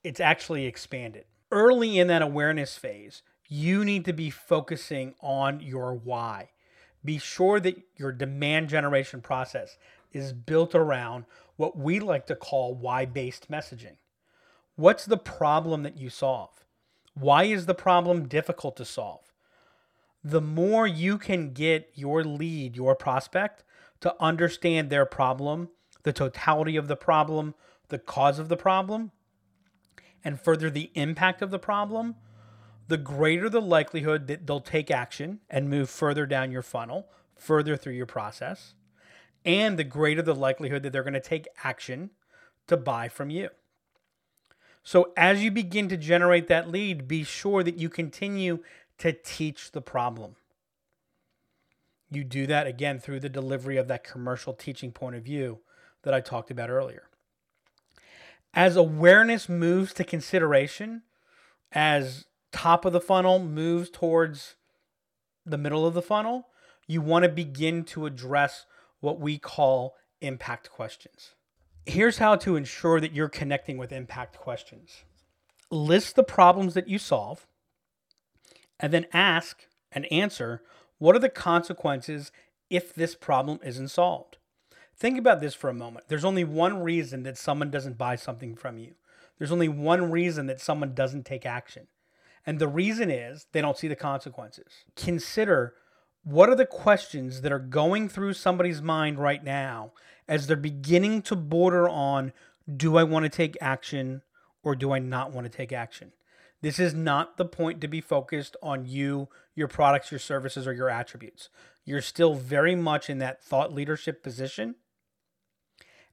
it's 0.03 0.19
actually 0.19 0.65
expanded. 0.65 1.25
Early 1.51 1.99
in 1.99 2.07
that 2.07 2.21
awareness 2.21 2.77
phase, 2.77 3.21
you 3.47 3.83
need 3.83 4.05
to 4.05 4.13
be 4.13 4.29
focusing 4.29 5.15
on 5.21 5.59
your 5.59 5.93
why. 5.93 6.49
Be 7.03 7.17
sure 7.17 7.59
that 7.59 7.81
your 7.97 8.11
demand 8.11 8.69
generation 8.69 9.21
process 9.21 9.77
is 10.11 10.33
built 10.33 10.75
around 10.75 11.25
what 11.55 11.77
we 11.77 11.99
like 11.99 12.27
to 12.27 12.35
call 12.35 12.75
why 12.75 13.05
based 13.05 13.49
messaging. 13.49 13.97
What's 14.79 15.05
the 15.05 15.17
problem 15.17 15.83
that 15.83 15.97
you 15.97 16.09
solve? 16.09 16.63
Why 17.13 17.43
is 17.43 17.65
the 17.65 17.75
problem 17.75 18.27
difficult 18.27 18.77
to 18.77 18.85
solve? 18.85 19.29
the 20.23 20.41
more 20.41 20.85
you 20.85 21.17
can 21.17 21.53
get 21.53 21.91
your 21.95 22.23
lead, 22.23 22.75
your 22.75 22.95
prospect, 22.95 23.63
to 24.01 24.15
understand 24.19 24.89
their 24.89 25.05
problem, 25.05 25.69
the 26.03 26.13
totality 26.13 26.75
of 26.75 26.87
the 26.87 26.95
problem, 26.95 27.55
the 27.89 27.99
cause 27.99 28.39
of 28.39 28.49
the 28.49 28.57
problem, 28.57 29.11
and 30.23 30.39
further 30.39 30.69
the 30.69 30.91
impact 30.95 31.41
of 31.41 31.51
the 31.51 31.59
problem, 31.59 32.15
the 32.87 32.97
greater 32.97 33.49
the 33.49 33.61
likelihood 33.61 34.27
that 34.27 34.45
they'll 34.45 34.59
take 34.59 34.91
action 34.91 35.39
and 35.49 35.69
move 35.69 35.89
further 35.89 36.25
down 36.25 36.51
your 36.51 36.61
funnel, 36.61 37.07
further 37.37 37.77
through 37.77 37.93
your 37.93 38.05
process, 38.05 38.73
and 39.45 39.77
the 39.79 39.83
greater 39.83 40.21
the 40.21 40.35
likelihood 40.35 40.83
that 40.83 40.91
they're 40.91 41.03
going 41.03 41.13
to 41.13 41.19
take 41.21 41.47
action 41.63 42.09
to 42.67 42.75
buy 42.75 43.07
from 43.07 43.29
you. 43.29 43.49
So, 44.83 45.11
as 45.17 45.43
you 45.43 45.51
begin 45.51 45.89
to 45.89 45.97
generate 45.97 46.47
that 46.47 46.69
lead, 46.69 47.07
be 47.07 47.23
sure 47.23 47.63
that 47.63 47.77
you 47.77 47.89
continue 47.89 48.59
to 48.99 49.13
teach 49.13 49.71
the 49.71 49.81
problem. 49.81 50.35
You 52.11 52.23
do 52.23 52.47
that 52.47 52.65
again 52.65 52.99
through 52.99 53.19
the 53.19 53.29
delivery 53.29 53.77
of 53.77 53.87
that 53.87 54.03
commercial 54.03 54.53
teaching 54.53 54.91
point 54.91 55.15
of 55.15 55.23
view 55.23 55.59
that 56.03 56.13
I 56.13 56.21
talked 56.21 56.49
about 56.49 56.69
earlier. 56.69 57.03
As 58.53 58.75
awareness 58.75 59.47
moves 59.47 59.93
to 59.93 60.03
consideration, 60.03 61.03
as 61.71 62.25
top 62.51 62.83
of 62.83 62.93
the 62.93 63.01
funnel 63.01 63.39
moves 63.39 63.89
towards 63.89 64.55
the 65.45 65.57
middle 65.57 65.85
of 65.85 65.93
the 65.93 66.01
funnel, 66.01 66.47
you 66.87 67.01
want 67.01 67.23
to 67.23 67.29
begin 67.29 67.83
to 67.83 68.07
address 68.07 68.65
what 68.99 69.19
we 69.19 69.37
call 69.37 69.95
impact 70.21 70.71
questions. 70.71 71.35
Here's 71.85 72.17
how 72.19 72.35
to 72.37 72.55
ensure 72.55 72.99
that 72.99 73.13
you're 73.13 73.29
connecting 73.29 73.77
with 73.77 73.91
impact 73.91 74.37
questions 74.37 75.03
list 75.71 76.15
the 76.15 76.23
problems 76.23 76.73
that 76.73 76.87
you 76.87 76.97
solve 76.97 77.45
and 78.79 78.91
then 78.91 79.05
ask 79.13 79.67
and 79.91 80.11
answer 80.11 80.63
what 80.97 81.15
are 81.15 81.19
the 81.19 81.29
consequences 81.29 82.31
if 82.69 82.93
this 82.93 83.15
problem 83.15 83.59
isn't 83.63 83.89
solved? 83.89 84.37
Think 84.95 85.17
about 85.17 85.39
this 85.39 85.53
for 85.53 85.69
a 85.69 85.73
moment. 85.73 86.07
There's 86.09 86.25
only 86.25 86.43
one 86.43 86.83
reason 86.83 87.23
that 87.23 87.37
someone 87.37 87.71
doesn't 87.71 87.97
buy 87.97 88.15
something 88.15 88.55
from 88.55 88.77
you. 88.77 88.95
There's 89.37 89.51
only 89.51 89.69
one 89.69 90.11
reason 90.11 90.47
that 90.47 90.59
someone 90.59 90.93
doesn't 90.93 91.25
take 91.25 91.45
action. 91.45 91.87
And 92.45 92.59
the 92.59 92.67
reason 92.67 93.09
is 93.09 93.47
they 93.53 93.61
don't 93.61 93.77
see 93.77 93.87
the 93.87 93.95
consequences. 93.95 94.83
Consider 94.95 95.75
what 96.23 96.49
are 96.49 96.55
the 96.55 96.65
questions 96.65 97.41
that 97.41 97.51
are 97.51 97.59
going 97.59 98.09
through 98.09 98.33
somebody's 98.33 98.81
mind 98.81 99.19
right 99.19 99.43
now 99.43 99.93
as 100.29 100.47
they're 100.47 100.57
beginning 100.57 101.23
to 101.23 101.35
border 101.35 101.89
on 101.89 102.33
do 102.73 102.97
I 102.97 103.03
want 103.03 103.25
to 103.25 103.29
take 103.29 103.57
action 103.59 104.21
or 104.63 104.75
do 104.77 104.93
I 104.93 104.99
not 104.99 105.33
want 105.33 105.51
to 105.51 105.57
take 105.57 105.73
action? 105.73 106.13
This 106.61 106.79
is 106.79 106.93
not 106.93 107.37
the 107.37 107.45
point 107.45 107.81
to 107.81 107.89
be 107.89 108.01
focused 108.01 108.55
on 108.63 108.85
you, 108.85 109.29
your 109.55 109.67
products, 109.67 110.11
your 110.11 110.19
services, 110.19 110.67
or 110.67 110.73
your 110.73 110.89
attributes. 110.89 111.49
You're 111.85 112.01
still 112.01 112.35
very 112.35 112.75
much 112.75 113.09
in 113.09 113.19
that 113.19 113.43
thought 113.43 113.73
leadership 113.73 114.23
position. 114.23 114.75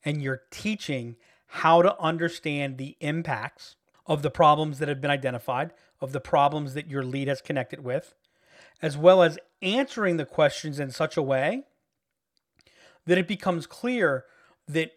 and 0.05 0.23
you're 0.23 0.43
teaching 0.51 1.17
how 1.49 1.83
to 1.83 1.99
understand 2.01 2.79
the 2.79 2.97
impacts 3.01 3.77
of 4.07 4.23
the 4.23 4.31
problems 4.31 4.79
that 4.79 4.89
have 4.89 5.01
been 5.01 5.11
identified, 5.11 5.73
of 6.01 6.13
the 6.13 6.21
problems 6.21 6.75
that 6.75 6.89
your 6.89 7.05
lead 7.05 7.29
has 7.29 7.41
connected 7.43 7.83
with, 7.83 8.15
as 8.81 8.97
well 8.97 9.23
as 9.23 9.39
answering 9.63 10.17
the 10.17 10.27
questions 10.27 10.79
in 10.79 10.91
such 10.91 11.17
a 11.17 11.23
way 11.23 11.65
that 13.07 13.19
it 13.19 13.29
becomes 13.29 13.67
clear 13.67 14.25
that 14.69 14.93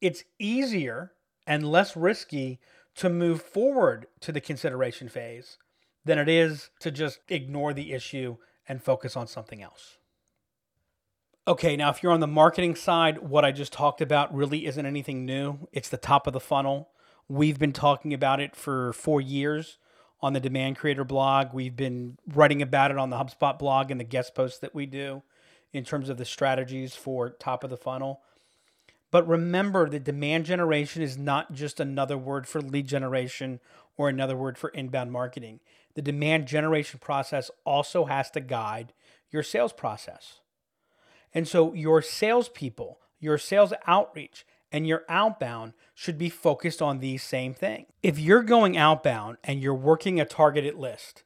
it's 0.00 0.24
easier 0.38 1.12
and 1.46 1.70
less 1.70 1.96
risky 1.96 2.60
to 2.96 3.08
move 3.08 3.40
forward 3.40 4.06
to 4.20 4.32
the 4.32 4.40
consideration 4.40 5.08
phase 5.08 5.58
than 6.04 6.18
it 6.18 6.28
is 6.28 6.70
to 6.80 6.90
just 6.90 7.20
ignore 7.28 7.72
the 7.72 7.92
issue 7.92 8.36
and 8.68 8.82
focus 8.82 9.16
on 9.16 9.26
something 9.26 9.62
else. 9.62 9.98
Okay, 11.48 11.76
now 11.76 11.90
if 11.90 12.02
you're 12.02 12.12
on 12.12 12.20
the 12.20 12.26
marketing 12.26 12.74
side, 12.74 13.18
what 13.18 13.44
I 13.44 13.50
just 13.50 13.72
talked 13.72 14.00
about 14.00 14.34
really 14.34 14.66
isn't 14.66 14.86
anything 14.86 15.24
new. 15.24 15.68
It's 15.72 15.88
the 15.88 15.96
top 15.96 16.26
of 16.26 16.32
the 16.32 16.40
funnel. 16.40 16.90
We've 17.28 17.58
been 17.58 17.72
talking 17.72 18.12
about 18.12 18.40
it 18.40 18.54
for 18.54 18.92
four 18.92 19.20
years 19.20 19.78
on 20.20 20.34
the 20.34 20.40
Demand 20.40 20.76
Creator 20.76 21.04
blog. 21.04 21.52
We've 21.52 21.74
been 21.74 22.18
writing 22.28 22.62
about 22.62 22.92
it 22.92 22.98
on 22.98 23.10
the 23.10 23.16
HubSpot 23.16 23.58
blog 23.58 23.90
and 23.90 23.98
the 23.98 24.04
guest 24.04 24.34
posts 24.34 24.58
that 24.58 24.74
we 24.74 24.86
do 24.86 25.22
in 25.72 25.84
terms 25.84 26.08
of 26.08 26.18
the 26.18 26.24
strategies 26.24 26.94
for 26.94 27.30
top 27.30 27.64
of 27.64 27.70
the 27.70 27.76
funnel. 27.76 28.20
But 29.10 29.28
remember 29.28 29.88
that 29.88 30.04
demand 30.04 30.46
generation 30.46 31.02
is 31.02 31.18
not 31.18 31.52
just 31.52 31.80
another 31.80 32.16
word 32.16 32.46
for 32.46 32.60
lead 32.60 32.86
generation 32.88 33.60
or 33.96 34.08
another 34.08 34.36
word 34.36 34.56
for 34.56 34.70
inbound 34.70 35.12
marketing. 35.12 35.60
The 35.94 36.02
demand 36.02 36.46
generation 36.46 36.98
process 36.98 37.50
also 37.64 38.06
has 38.06 38.30
to 38.30 38.40
guide 38.40 38.92
your 39.30 39.42
sales 39.42 39.72
process. 39.72 40.40
And 41.34 41.46
so 41.46 41.74
your 41.74 42.00
salespeople, 42.02 42.98
your 43.20 43.38
sales 43.38 43.72
outreach, 43.86 44.46
and 44.70 44.86
your 44.86 45.04
outbound 45.08 45.74
should 45.94 46.16
be 46.16 46.30
focused 46.30 46.80
on 46.80 46.98
these 46.98 47.22
same 47.22 47.52
things. 47.52 47.88
If 48.02 48.18
you're 48.18 48.42
going 48.42 48.76
outbound 48.76 49.36
and 49.44 49.60
you're 49.60 49.74
working 49.74 50.18
a 50.20 50.24
targeted 50.24 50.74
list, 50.74 51.22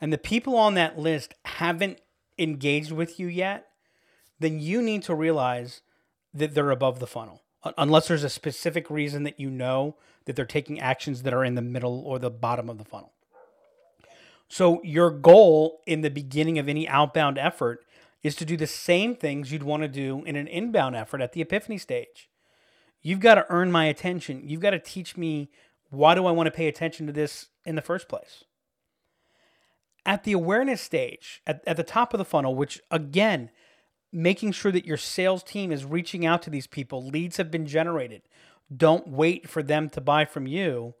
and 0.00 0.12
the 0.12 0.18
people 0.18 0.56
on 0.56 0.74
that 0.74 0.98
list 0.98 1.34
haven't 1.44 2.00
engaged 2.36 2.90
with 2.90 3.20
you 3.20 3.28
yet, 3.28 3.67
then 4.40 4.60
you 4.60 4.82
need 4.82 5.02
to 5.04 5.14
realize 5.14 5.82
that 6.34 6.54
they're 6.54 6.70
above 6.70 7.00
the 7.00 7.06
funnel. 7.06 7.42
Unless 7.76 8.08
there's 8.08 8.24
a 8.24 8.30
specific 8.30 8.88
reason 8.88 9.24
that 9.24 9.40
you 9.40 9.50
know 9.50 9.96
that 10.24 10.36
they're 10.36 10.44
taking 10.44 10.78
actions 10.78 11.22
that 11.22 11.34
are 11.34 11.44
in 11.44 11.54
the 11.54 11.62
middle 11.62 12.02
or 12.06 12.18
the 12.18 12.30
bottom 12.30 12.70
of 12.70 12.78
the 12.78 12.84
funnel. 12.84 13.12
So, 14.48 14.80
your 14.82 15.10
goal 15.10 15.82
in 15.86 16.00
the 16.00 16.10
beginning 16.10 16.58
of 16.58 16.68
any 16.68 16.88
outbound 16.88 17.36
effort 17.36 17.84
is 18.22 18.34
to 18.36 18.44
do 18.44 18.56
the 18.56 18.66
same 18.66 19.14
things 19.14 19.52
you'd 19.52 19.62
want 19.62 19.82
to 19.82 19.88
do 19.88 20.22
in 20.24 20.36
an 20.36 20.46
inbound 20.46 20.96
effort 20.96 21.20
at 21.20 21.32
the 21.32 21.42
epiphany 21.42 21.78
stage. 21.78 22.30
You've 23.02 23.20
got 23.20 23.34
to 23.34 23.46
earn 23.50 23.70
my 23.70 23.84
attention. 23.84 24.42
You've 24.44 24.60
got 24.60 24.70
to 24.70 24.78
teach 24.78 25.16
me 25.16 25.50
why 25.90 26.14
do 26.14 26.26
I 26.26 26.32
want 26.32 26.46
to 26.46 26.50
pay 26.50 26.68
attention 26.68 27.06
to 27.06 27.12
this 27.12 27.48
in 27.64 27.74
the 27.74 27.82
first 27.82 28.08
place. 28.08 28.44
At 30.04 30.24
the 30.24 30.32
awareness 30.32 30.80
stage, 30.80 31.42
at, 31.46 31.62
at 31.66 31.76
the 31.76 31.82
top 31.82 32.14
of 32.14 32.18
the 32.18 32.24
funnel, 32.24 32.54
which 32.54 32.80
again, 32.90 33.50
making 34.12 34.52
sure 34.52 34.72
that 34.72 34.86
your 34.86 34.96
sales 34.96 35.42
team 35.42 35.70
is 35.70 35.84
reaching 35.84 36.24
out 36.24 36.42
to 36.42 36.50
these 36.50 36.66
people, 36.66 37.04
leads 37.04 37.36
have 37.36 37.50
been 37.50 37.66
generated. 37.66 38.22
Don't 38.74 39.08
wait 39.08 39.48
for 39.48 39.62
them 39.62 39.88
to 39.90 40.00
buy 40.00 40.24
from 40.24 40.46
you. 40.46 40.94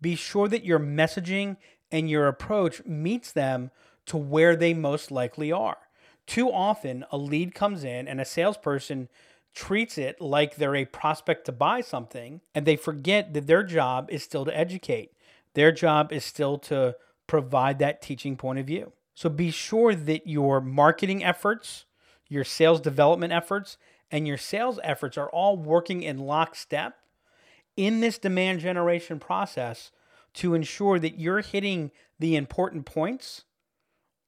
Be 0.00 0.14
sure 0.14 0.48
that 0.48 0.64
your 0.64 0.78
messaging 0.78 1.56
and 1.90 2.08
your 2.08 2.28
approach 2.28 2.84
meets 2.84 3.32
them 3.32 3.70
to 4.06 4.16
where 4.16 4.56
they 4.56 4.74
most 4.74 5.10
likely 5.10 5.52
are. 5.52 5.78
Too 6.26 6.50
often, 6.50 7.04
a 7.10 7.16
lead 7.16 7.54
comes 7.54 7.84
in 7.84 8.06
and 8.06 8.20
a 8.20 8.24
salesperson 8.24 9.08
treats 9.54 9.98
it 9.98 10.20
like 10.20 10.56
they're 10.56 10.76
a 10.76 10.84
prospect 10.84 11.46
to 11.46 11.52
buy 11.52 11.80
something, 11.80 12.40
and 12.54 12.66
they 12.66 12.76
forget 12.76 13.32
that 13.32 13.46
their 13.46 13.62
job 13.62 14.08
is 14.10 14.22
still 14.22 14.44
to 14.44 14.56
educate. 14.56 15.12
Their 15.54 15.72
job 15.72 16.12
is 16.12 16.24
still 16.24 16.58
to 16.58 16.96
provide 17.26 17.78
that 17.78 18.02
teaching 18.02 18.36
point 18.36 18.58
of 18.58 18.66
view. 18.66 18.92
So 19.14 19.28
be 19.28 19.50
sure 19.50 19.94
that 19.94 20.26
your 20.26 20.60
marketing 20.60 21.24
efforts, 21.24 21.86
your 22.28 22.44
sales 22.44 22.80
development 22.80 23.32
efforts, 23.32 23.78
and 24.10 24.26
your 24.26 24.36
sales 24.36 24.78
efforts 24.82 25.18
are 25.18 25.30
all 25.30 25.56
working 25.56 26.02
in 26.02 26.18
lockstep 26.18 26.96
in 27.76 28.00
this 28.00 28.18
demand 28.18 28.60
generation 28.60 29.18
process 29.18 29.90
to 30.34 30.54
ensure 30.54 30.98
that 30.98 31.18
you're 31.18 31.40
hitting 31.40 31.90
the 32.18 32.36
important 32.36 32.84
points 32.84 33.44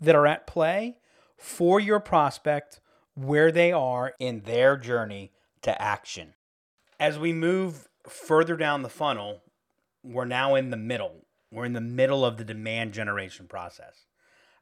that 0.00 0.14
are 0.14 0.26
at 0.26 0.46
play 0.46 0.96
for 1.36 1.80
your 1.80 2.00
prospect 2.00 2.80
where 3.14 3.50
they 3.50 3.72
are 3.72 4.14
in 4.18 4.42
their 4.42 4.76
journey 4.76 5.32
to 5.62 5.82
action. 5.82 6.34
As 6.98 7.18
we 7.18 7.32
move 7.32 7.88
further 8.08 8.56
down 8.56 8.82
the 8.82 8.88
funnel, 8.88 9.42
we're 10.02 10.24
now 10.24 10.54
in 10.54 10.70
the 10.70 10.76
middle. 10.76 11.26
We're 11.50 11.64
in 11.64 11.72
the 11.72 11.80
middle 11.80 12.24
of 12.24 12.36
the 12.36 12.44
demand 12.44 12.94
generation 12.94 13.46
process. 13.46 14.06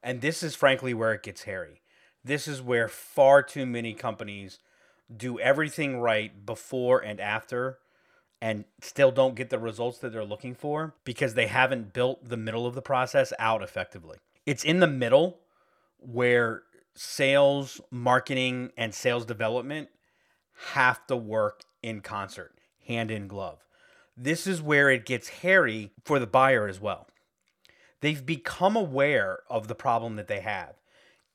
And 0.02 0.20
this 0.20 0.42
is 0.42 0.54
frankly 0.54 0.94
where 0.94 1.12
it 1.12 1.22
gets 1.22 1.42
hairy. 1.42 1.82
This 2.24 2.48
is 2.48 2.60
where 2.60 2.88
far 2.88 3.42
too 3.42 3.66
many 3.66 3.94
companies 3.94 4.58
do 5.14 5.38
everything 5.38 6.00
right 6.00 6.44
before 6.44 7.00
and 7.00 7.20
after 7.20 7.78
and 8.40 8.64
still 8.80 9.10
don't 9.10 9.34
get 9.34 9.50
the 9.50 9.58
results 9.58 9.98
that 9.98 10.12
they're 10.12 10.24
looking 10.24 10.54
for 10.54 10.94
because 11.04 11.34
they 11.34 11.46
haven't 11.46 11.92
built 11.92 12.28
the 12.28 12.36
middle 12.36 12.66
of 12.66 12.74
the 12.74 12.82
process 12.82 13.32
out 13.38 13.62
effectively. 13.62 14.18
It's 14.46 14.64
in 14.64 14.80
the 14.80 14.86
middle 14.86 15.38
where 15.98 16.62
sales, 16.94 17.80
marketing, 17.90 18.70
and 18.76 18.94
sales 18.94 19.24
development 19.24 19.88
have 20.72 21.06
to 21.06 21.16
work 21.16 21.62
in 21.82 22.00
concert, 22.00 22.54
hand 22.86 23.10
in 23.10 23.28
glove. 23.28 23.64
This 24.16 24.46
is 24.46 24.60
where 24.60 24.90
it 24.90 25.06
gets 25.06 25.28
hairy 25.28 25.92
for 26.04 26.18
the 26.18 26.26
buyer 26.26 26.66
as 26.66 26.80
well. 26.80 27.06
They've 28.00 28.24
become 28.24 28.76
aware 28.76 29.40
of 29.48 29.68
the 29.68 29.74
problem 29.74 30.16
that 30.16 30.28
they 30.28 30.40
have. 30.40 30.74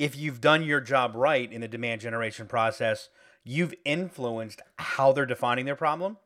If 0.04 0.18
you've 0.18 0.42
done 0.42 0.66
your 0.66 0.82
job 0.82 1.16
right 1.16 1.50
in 1.50 1.62
the 1.62 1.68
demand 1.70 2.02
generation 2.02 2.46
process, 2.46 3.08
you've 3.46 3.74
influenced 3.86 4.62
how 4.78 5.14
they're 5.14 5.26
defining 5.26 5.64
their 5.64 5.78
problem 5.78 6.18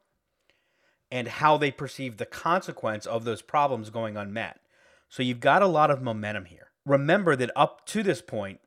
and 1.11 1.27
how 1.27 1.57
they 1.57 1.69
perceive 1.69 2.17
the 2.17 2.25
consequence 2.25 3.05
of 3.05 3.23
those 3.23 3.43
problems 3.43 3.91
going 3.91 4.17
unmet. 4.17 4.61
So 5.09 5.21
you've 5.21 5.39
got 5.39 5.61
a 5.61 5.67
lot 5.67 5.91
of 5.91 6.01
momentum 6.01 6.45
here. 6.45 6.71
Remember 6.87 7.35
that 7.35 7.51
up 7.55 7.85
to 7.89 8.01
this 8.01 8.19
point, 8.19 8.61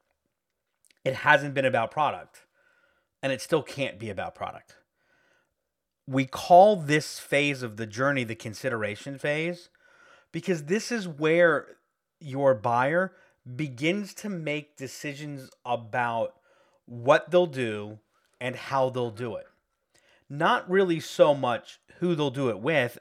it 1.05 1.14
hasn't 1.14 1.55
been 1.55 1.64
about 1.64 1.90
product 1.90 2.42
and 3.20 3.33
it 3.33 3.40
still 3.40 3.64
can't 3.64 3.99
be 3.99 4.11
about 4.11 4.37
product. 4.37 4.77
We 6.07 6.25
call 6.25 6.77
this 6.77 7.18
phase 7.18 7.64
of 7.64 7.79
the 7.79 7.87
journey 7.87 8.23
the 8.23 8.37
consideration 8.37 9.18
phase 9.18 9.70
because 10.31 10.66
this 10.66 10.92
is 10.92 11.09
where 11.09 11.66
your 12.20 12.55
buyer 12.55 13.11
begins 13.57 14.14
to 14.14 14.29
make 14.29 14.76
decisions 14.76 15.50
about 15.64 16.35
what 16.87 17.31
they'll 17.31 17.46
do 17.46 17.98
and 18.40 18.57
how 18.57 18.90
they'll 18.90 19.11
do 19.11 19.37
it. 19.37 19.46
Not 20.29 20.70
really 20.70 21.00
so 21.00 21.35
much 21.35 21.81
who 21.98 22.14
they'll 22.14 22.31
do 22.31 22.48
it 22.50 22.61
with. 22.61 22.98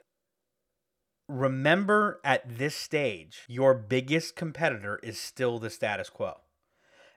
Remember 1.28 2.20
at 2.24 2.58
this 2.58 2.74
stage, 2.74 3.44
your 3.46 3.74
biggest 3.74 4.34
competitor 4.34 4.98
is 5.02 5.18
still 5.18 5.58
the 5.58 5.70
status 5.70 6.10
quo 6.10 6.40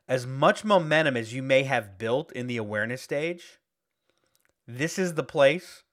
as 0.07 0.27
much 0.27 0.63
momentum 0.63 1.15
as 1.15 1.33
you 1.33 1.41
may 1.41 1.63
have 1.63 1.97
built 1.97 2.31
in 2.33 2.47
the 2.47 2.57
awareness 2.57 3.01
stage, 3.01 3.59
this 4.67 4.99
is 4.99 5.13
the 5.13 5.23
place 5.23 5.83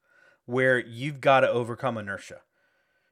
where 0.46 0.78
you've 0.78 1.20
got 1.20 1.40
to 1.40 1.50
overcome 1.50 1.96
inertia. 1.96 2.40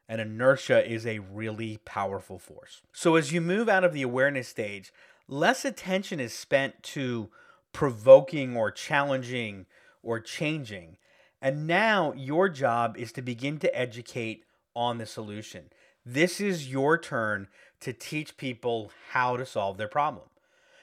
And 0.08 0.20
inertia 0.20 0.90
is 0.90 1.06
a 1.06 1.18
really 1.18 1.78
powerful 1.84 2.38
force. 2.38 2.80
So 2.92 3.16
as 3.16 3.32
you 3.32 3.40
move 3.40 3.68
out 3.68 3.84
of 3.84 3.92
the 3.92 4.02
awareness 4.02 4.48
stage, 4.48 4.92
less 5.28 5.64
attention 5.64 6.18
is 6.18 6.32
spent 6.32 6.82
to 6.82 7.28
provoking 7.72 8.56
or 8.56 8.70
challenging 8.70 9.66
or 10.02 10.18
changing. 10.18 10.96
And 11.42 11.66
now 11.66 12.14
your 12.14 12.48
job 12.48 12.96
is 12.96 13.12
to 13.12 13.22
begin 13.22 13.58
to 13.58 13.78
educate 13.78 14.44
on 14.74 14.98
the 14.98 15.06
solution. 15.06 15.70
This 16.06 16.40
is 16.40 16.72
your 16.72 16.96
turn 16.96 17.48
to 17.80 17.92
teach 17.92 18.38
people 18.38 18.90
how 19.10 19.36
to 19.36 19.44
solve 19.44 19.76
their 19.76 19.88
problem. 19.88 20.28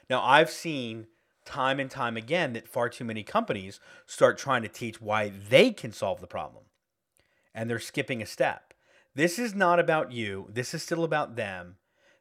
Now, 0.07 0.23
I've 0.23 0.51
seen 0.51 1.07
time 1.45 1.79
and 1.79 1.89
time 1.89 2.15
again 2.15 2.53
that 2.53 2.67
far 2.67 2.89
too 2.89 3.03
many 3.03 3.23
companies 3.23 3.79
start 4.05 4.37
trying 4.37 4.61
to 4.61 4.67
teach 4.67 5.01
why 5.01 5.29
they 5.29 5.71
can 5.71 5.91
solve 5.91 6.21
the 6.21 6.27
problem 6.27 6.65
and 7.53 7.69
they're 7.69 7.79
skipping 7.79 8.21
a 8.21 8.25
step. 8.25 8.74
This 9.15 9.39
is 9.39 9.55
not 9.55 9.79
about 9.79 10.11
you, 10.11 10.49
this 10.51 10.73
is 10.73 10.83
still 10.83 11.03
about 11.03 11.35
them. 11.35 11.77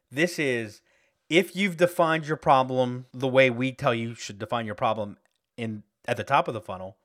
This 0.09 0.39
is 0.39 0.81
if 1.29 1.55
you've 1.55 1.77
defined 1.77 2.25
your 2.25 2.37
problem 2.37 3.05
the 3.13 3.27
way 3.27 3.49
we 3.49 3.71
tell 3.71 3.93
you 3.93 4.15
should 4.15 4.39
define 4.39 4.65
your 4.65 4.75
problem 4.75 5.17
in 5.57 5.83
at 6.07 6.17
the 6.17 6.23
top 6.23 6.47
of 6.47 6.53
the 6.53 6.61
funnel, 6.61 6.97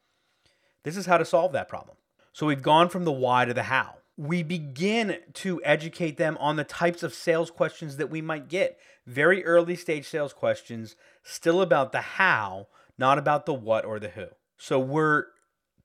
this 0.84 0.96
is 0.96 1.06
how 1.06 1.18
to 1.18 1.24
solve 1.24 1.52
that 1.52 1.68
problem. 1.68 1.96
So 2.32 2.46
we've 2.46 2.62
gone 2.62 2.88
from 2.88 3.04
the 3.04 3.12
why 3.12 3.44
to 3.44 3.52
the 3.54 3.64
how 3.64 3.96
we 4.16 4.42
begin 4.42 5.16
to 5.32 5.62
educate 5.64 6.18
them 6.18 6.36
on 6.38 6.56
the 6.56 6.64
types 6.64 7.02
of 7.02 7.14
sales 7.14 7.50
questions 7.50 7.96
that 7.96 8.10
we 8.10 8.20
might 8.20 8.48
get. 8.48 8.78
Very 9.06 9.42
early 9.46 9.74
stage 9.74 10.06
sales 10.06 10.34
questions, 10.34 10.94
still 11.22 11.62
about 11.62 11.92
the 11.92 12.02
how, 12.02 12.68
not 12.98 13.16
about 13.16 13.46
the 13.46 13.54
what 13.54 13.86
or 13.86 13.98
the 13.98 14.10
who. 14.10 14.26
So 14.58 14.78
we're 14.78 15.24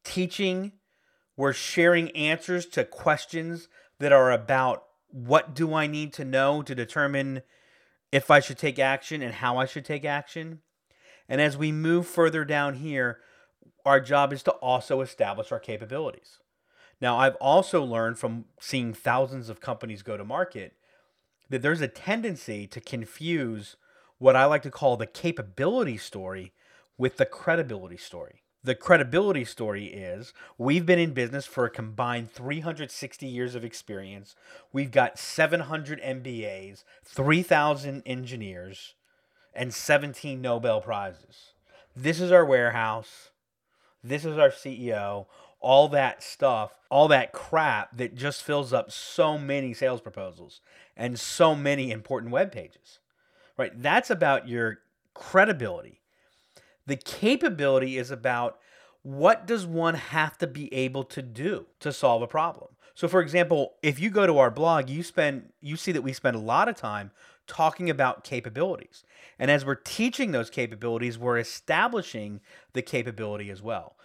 teaching 0.03 0.73
We're 1.37 1.53
sharing 1.53 2.11
answers 2.11 2.65
to 2.67 2.85
questions 2.85 3.67
that 3.99 4.11
are 4.11 4.31
about 4.31 4.85
what 5.07 5.53
do 5.53 5.73
I 5.73 5.87
need 5.87 6.13
to 6.13 6.25
know 6.25 6.61
to 6.61 6.75
determine 6.75 7.41
if 8.11 8.29
I 8.29 8.39
should 8.39 8.57
take 8.57 8.79
action 8.79 9.21
and 9.21 9.35
how 9.35 9.57
I 9.57 9.65
should 9.65 9.85
take 9.85 10.05
action. 10.05 10.59
And 11.27 11.41
as 11.41 11.57
we 11.57 11.71
move 11.71 12.07
further 12.07 12.45
down 12.45 12.75
here, 12.75 13.19
our 13.85 13.99
job 13.99 14.33
is 14.33 14.43
to 14.43 14.51
also 14.51 15.01
establish 15.01 15.51
our 15.51 15.59
capabilities. 15.59 16.39
Now, 17.01 17.17
I've 17.17 17.35
also 17.35 17.83
learned 17.83 18.17
from 18.17 18.45
seeing 18.59 18.93
thousands 18.93 19.49
of 19.49 19.59
companies 19.59 20.01
go 20.01 20.17
to 20.17 20.23
market 20.23 20.73
that 21.49 21.61
there's 21.61 21.81
a 21.81 21.87
tendency 21.87 22.67
to 22.67 22.81
confuse 22.81 23.75
what 24.17 24.35
I 24.35 24.45
like 24.45 24.63
to 24.63 24.71
call 24.71 24.97
the 24.97 25.05
capability 25.05 25.97
story 25.97 26.53
with 26.97 27.17
the 27.17 27.25
credibility 27.25 27.97
story. 27.97 28.43
The 28.65 28.73
credibility 28.73 29.45
story 29.45 29.85
is 29.85 30.33
we've 30.57 30.87
been 30.87 30.97
in 30.97 31.13
business 31.13 31.45
for 31.45 31.65
a 31.65 31.69
combined 31.69 32.31
360 32.31 33.27
years 33.27 33.53
of 33.53 33.63
experience. 33.63 34.35
We've 34.73 34.89
got 34.89 35.19
700 35.19 36.01
MBAs, 36.01 36.83
3,000 37.03 38.01
engineers, 38.07 38.95
and 39.53 39.71
17 39.71 40.41
Nobel 40.41 40.81
Prizes. 40.81 41.53
This 41.95 42.19
is 42.19 42.31
our 42.31 42.43
warehouse. 42.43 43.29
This 44.03 44.25
is 44.25 44.35
our 44.35 44.49
CEO. 44.49 45.27
All 45.59 45.87
that 45.89 46.23
stuff, 46.23 46.79
all 46.89 47.07
that 47.09 47.33
crap 47.33 47.95
that 47.95 48.15
just 48.15 48.41
fills 48.41 48.73
up 48.73 48.91
so 48.91 49.37
many 49.37 49.75
sales 49.75 50.01
proposals 50.01 50.61
and 50.97 51.19
so 51.19 51.53
many 51.53 51.91
important 51.91 52.31
web 52.31 52.51
pages. 52.51 52.97
Right? 53.57 53.79
That's 53.79 54.09
about 54.09 54.47
your 54.47 54.79
credibility 55.13 56.01
the 56.85 56.95
capability 56.95 57.97
is 57.97 58.11
about 58.11 58.59
what 59.01 59.45
does 59.45 59.65
one 59.65 59.95
have 59.95 60.37
to 60.39 60.47
be 60.47 60.73
able 60.73 61.03
to 61.03 61.21
do 61.21 61.67
to 61.79 61.93
solve 61.93 62.21
a 62.21 62.27
problem. 62.27 62.69
So 62.95 63.07
for 63.07 63.21
example, 63.21 63.73
if 63.83 63.99
you 63.99 64.09
go 64.09 64.25
to 64.25 64.37
our 64.37 64.49
blog, 64.49 64.89
you 64.89 65.03
spend 65.03 65.51
you 65.61 65.75
see 65.75 65.91
that 65.91 66.01
we 66.01 66.13
spend 66.13 66.35
a 66.35 66.39
lot 66.39 66.69
of 66.69 66.75
time 66.75 67.11
talking 67.45 67.89
about 67.89 68.23
capabilities. 68.23 69.03
And 69.37 69.51
as 69.51 69.65
we're 69.65 69.75
teaching 69.75 70.31
those 70.31 70.49
capabilities, 70.49 71.19
we're 71.19 71.37
establishing 71.37 72.39
the 72.73 72.81
capability 72.81 73.49
as 73.49 73.61
well. 73.61 73.95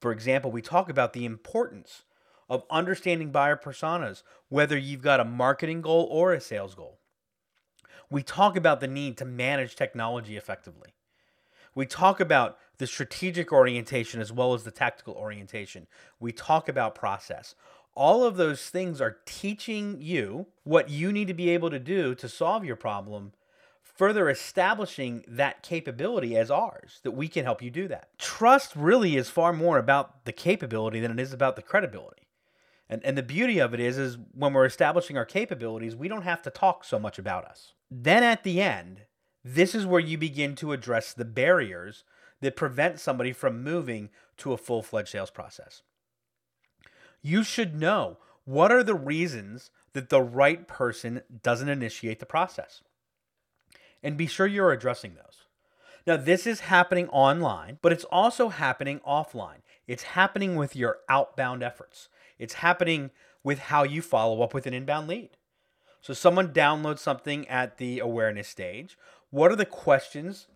For 0.00 0.10
example, 0.10 0.50
we 0.50 0.62
talk 0.62 0.88
about 0.88 1.12
the 1.12 1.26
importance 1.26 2.04
of 2.48 2.64
understanding 2.70 3.30
buyer 3.30 3.56
personas, 3.56 4.22
whether 4.48 4.76
you've 4.76 5.02
got 5.02 5.20
a 5.20 5.24
marketing 5.24 5.82
goal 5.82 6.08
or 6.10 6.32
a 6.32 6.40
sales 6.40 6.74
goal. 6.74 6.98
We 8.10 8.24
talk 8.24 8.56
about 8.56 8.80
the 8.80 8.88
need 8.88 9.16
to 9.18 9.24
manage 9.24 9.76
technology 9.76 10.36
effectively. 10.36 10.94
We 11.74 11.86
talk 11.86 12.20
about 12.20 12.58
the 12.78 12.86
strategic 12.86 13.52
orientation 13.52 14.20
as 14.20 14.32
well 14.32 14.54
as 14.54 14.64
the 14.64 14.70
tactical 14.70 15.14
orientation. 15.14 15.86
We 16.18 16.32
talk 16.32 16.68
about 16.68 16.94
process. 16.94 17.54
All 17.94 18.24
of 18.24 18.36
those 18.36 18.62
things 18.68 19.00
are 19.00 19.18
teaching 19.26 20.00
you 20.00 20.46
what 20.64 20.88
you 20.88 21.12
need 21.12 21.28
to 21.28 21.34
be 21.34 21.50
able 21.50 21.70
to 21.70 21.78
do 21.78 22.14
to 22.14 22.28
solve 22.28 22.64
your 22.64 22.76
problem, 22.76 23.32
further 23.82 24.30
establishing 24.30 25.24
that 25.28 25.62
capability 25.62 26.36
as 26.36 26.50
ours, 26.50 27.00
that 27.02 27.10
we 27.10 27.28
can 27.28 27.44
help 27.44 27.60
you 27.60 27.70
do 27.70 27.88
that. 27.88 28.16
Trust 28.18 28.74
really 28.74 29.16
is 29.16 29.28
far 29.28 29.52
more 29.52 29.78
about 29.78 30.24
the 30.24 30.32
capability 30.32 31.00
than 31.00 31.10
it 31.10 31.20
is 31.20 31.32
about 31.32 31.56
the 31.56 31.62
credibility. 31.62 32.28
And, 32.88 33.04
and 33.04 33.16
the 33.16 33.22
beauty 33.22 33.58
of 33.58 33.74
it 33.74 33.80
is, 33.80 33.98
is 33.98 34.18
when 34.32 34.52
we're 34.52 34.64
establishing 34.64 35.16
our 35.16 35.24
capabilities, 35.24 35.94
we 35.94 36.08
don't 36.08 36.22
have 36.22 36.42
to 36.42 36.50
talk 36.50 36.84
so 36.84 36.98
much 36.98 37.18
about 37.18 37.44
us. 37.44 37.74
Then 37.90 38.22
at 38.22 38.42
the 38.42 38.60
end, 38.60 39.02
this 39.44 39.74
is 39.74 39.86
where 39.86 40.00
you 40.00 40.18
begin 40.18 40.54
to 40.56 40.72
address 40.72 41.12
the 41.12 41.24
barriers 41.24 42.04
that 42.40 42.56
prevent 42.56 43.00
somebody 43.00 43.32
from 43.32 43.62
moving 43.62 44.10
to 44.38 44.52
a 44.52 44.58
full 44.58 44.82
fledged 44.82 45.10
sales 45.10 45.30
process. 45.30 45.82
You 47.22 47.42
should 47.42 47.78
know 47.78 48.18
what 48.44 48.72
are 48.72 48.82
the 48.82 48.94
reasons 48.94 49.70
that 49.92 50.08
the 50.08 50.22
right 50.22 50.66
person 50.66 51.22
doesn't 51.42 51.68
initiate 51.68 52.18
the 52.18 52.26
process. 52.26 52.82
And 54.02 54.16
be 54.16 54.26
sure 54.26 54.46
you're 54.46 54.72
addressing 54.72 55.14
those. 55.14 55.44
Now, 56.06 56.16
this 56.16 56.46
is 56.46 56.60
happening 56.60 57.08
online, 57.08 57.78
but 57.82 57.92
it's 57.92 58.04
also 58.04 58.48
happening 58.48 59.00
offline. 59.06 59.60
It's 59.86 60.02
happening 60.02 60.56
with 60.56 60.74
your 60.74 60.98
outbound 61.08 61.62
efforts, 61.62 62.08
it's 62.38 62.54
happening 62.54 63.10
with 63.42 63.58
how 63.58 63.82
you 63.84 64.02
follow 64.02 64.42
up 64.42 64.54
with 64.54 64.66
an 64.66 64.74
inbound 64.74 65.08
lead. 65.08 65.30
So, 66.00 66.14
someone 66.14 66.54
downloads 66.54 67.00
something 67.00 67.46
at 67.48 67.76
the 67.76 67.98
awareness 67.98 68.48
stage, 68.48 68.96
what 69.30 69.50
are 69.50 69.56
the 69.56 69.66
questions 69.66 70.48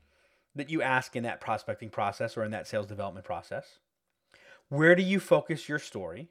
that 0.54 0.70
you 0.70 0.82
ask 0.82 1.16
in 1.16 1.24
that 1.24 1.40
prospecting 1.40 1.90
process 1.90 2.36
or 2.36 2.44
in 2.44 2.50
that 2.52 2.66
sales 2.66 2.86
development 2.86 3.24
process? 3.24 3.78
Where 4.68 4.94
do 4.94 5.02
you 5.02 5.20
focus 5.20 5.68
your 5.68 5.78
story? 5.78 6.28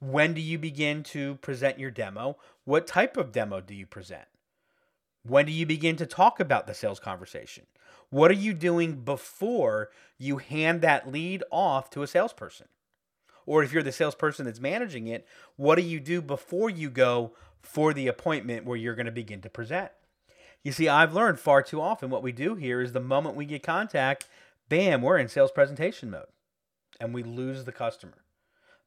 When 0.00 0.34
do 0.34 0.40
you 0.40 0.58
begin 0.58 1.02
to 1.04 1.36
present 1.36 1.78
your 1.78 1.90
demo? 1.90 2.36
What 2.64 2.86
type 2.86 3.16
of 3.16 3.32
demo 3.32 3.60
do 3.60 3.74
you 3.74 3.86
present? 3.86 4.26
When 5.24 5.46
do 5.46 5.52
you 5.52 5.66
begin 5.66 5.96
to 5.96 6.06
talk 6.06 6.40
about 6.40 6.66
the 6.66 6.74
sales 6.74 6.98
conversation? 6.98 7.66
What 8.10 8.30
are 8.30 8.34
you 8.34 8.52
doing 8.52 9.04
before 9.04 9.90
you 10.18 10.38
hand 10.38 10.82
that 10.82 11.10
lead 11.10 11.44
off 11.50 11.88
to 11.90 12.02
a 12.02 12.06
salesperson? 12.06 12.66
Or 13.46 13.62
if 13.62 13.72
you're 13.72 13.82
the 13.82 13.92
salesperson 13.92 14.46
that's 14.46 14.60
managing 14.60 15.06
it, 15.06 15.26
what 15.56 15.76
do 15.76 15.82
you 15.82 16.00
do 16.00 16.20
before 16.20 16.70
you 16.70 16.90
go 16.90 17.32
for 17.60 17.92
the 17.92 18.08
appointment 18.08 18.66
where 18.66 18.76
you're 18.76 18.94
going 18.94 19.06
to 19.06 19.12
begin 19.12 19.40
to 19.42 19.50
present? 19.50 19.92
You 20.62 20.72
see, 20.72 20.88
I've 20.88 21.14
learned 21.14 21.40
far 21.40 21.62
too 21.62 21.80
often 21.80 22.10
what 22.10 22.22
we 22.22 22.32
do 22.32 22.54
here 22.54 22.80
is 22.80 22.92
the 22.92 23.00
moment 23.00 23.34
we 23.34 23.46
get 23.46 23.62
contact, 23.62 24.26
bam, 24.68 25.02
we're 25.02 25.18
in 25.18 25.28
sales 25.28 25.50
presentation 25.50 26.10
mode 26.10 26.26
and 27.00 27.12
we 27.12 27.22
lose 27.22 27.64
the 27.64 27.72
customer. 27.72 28.24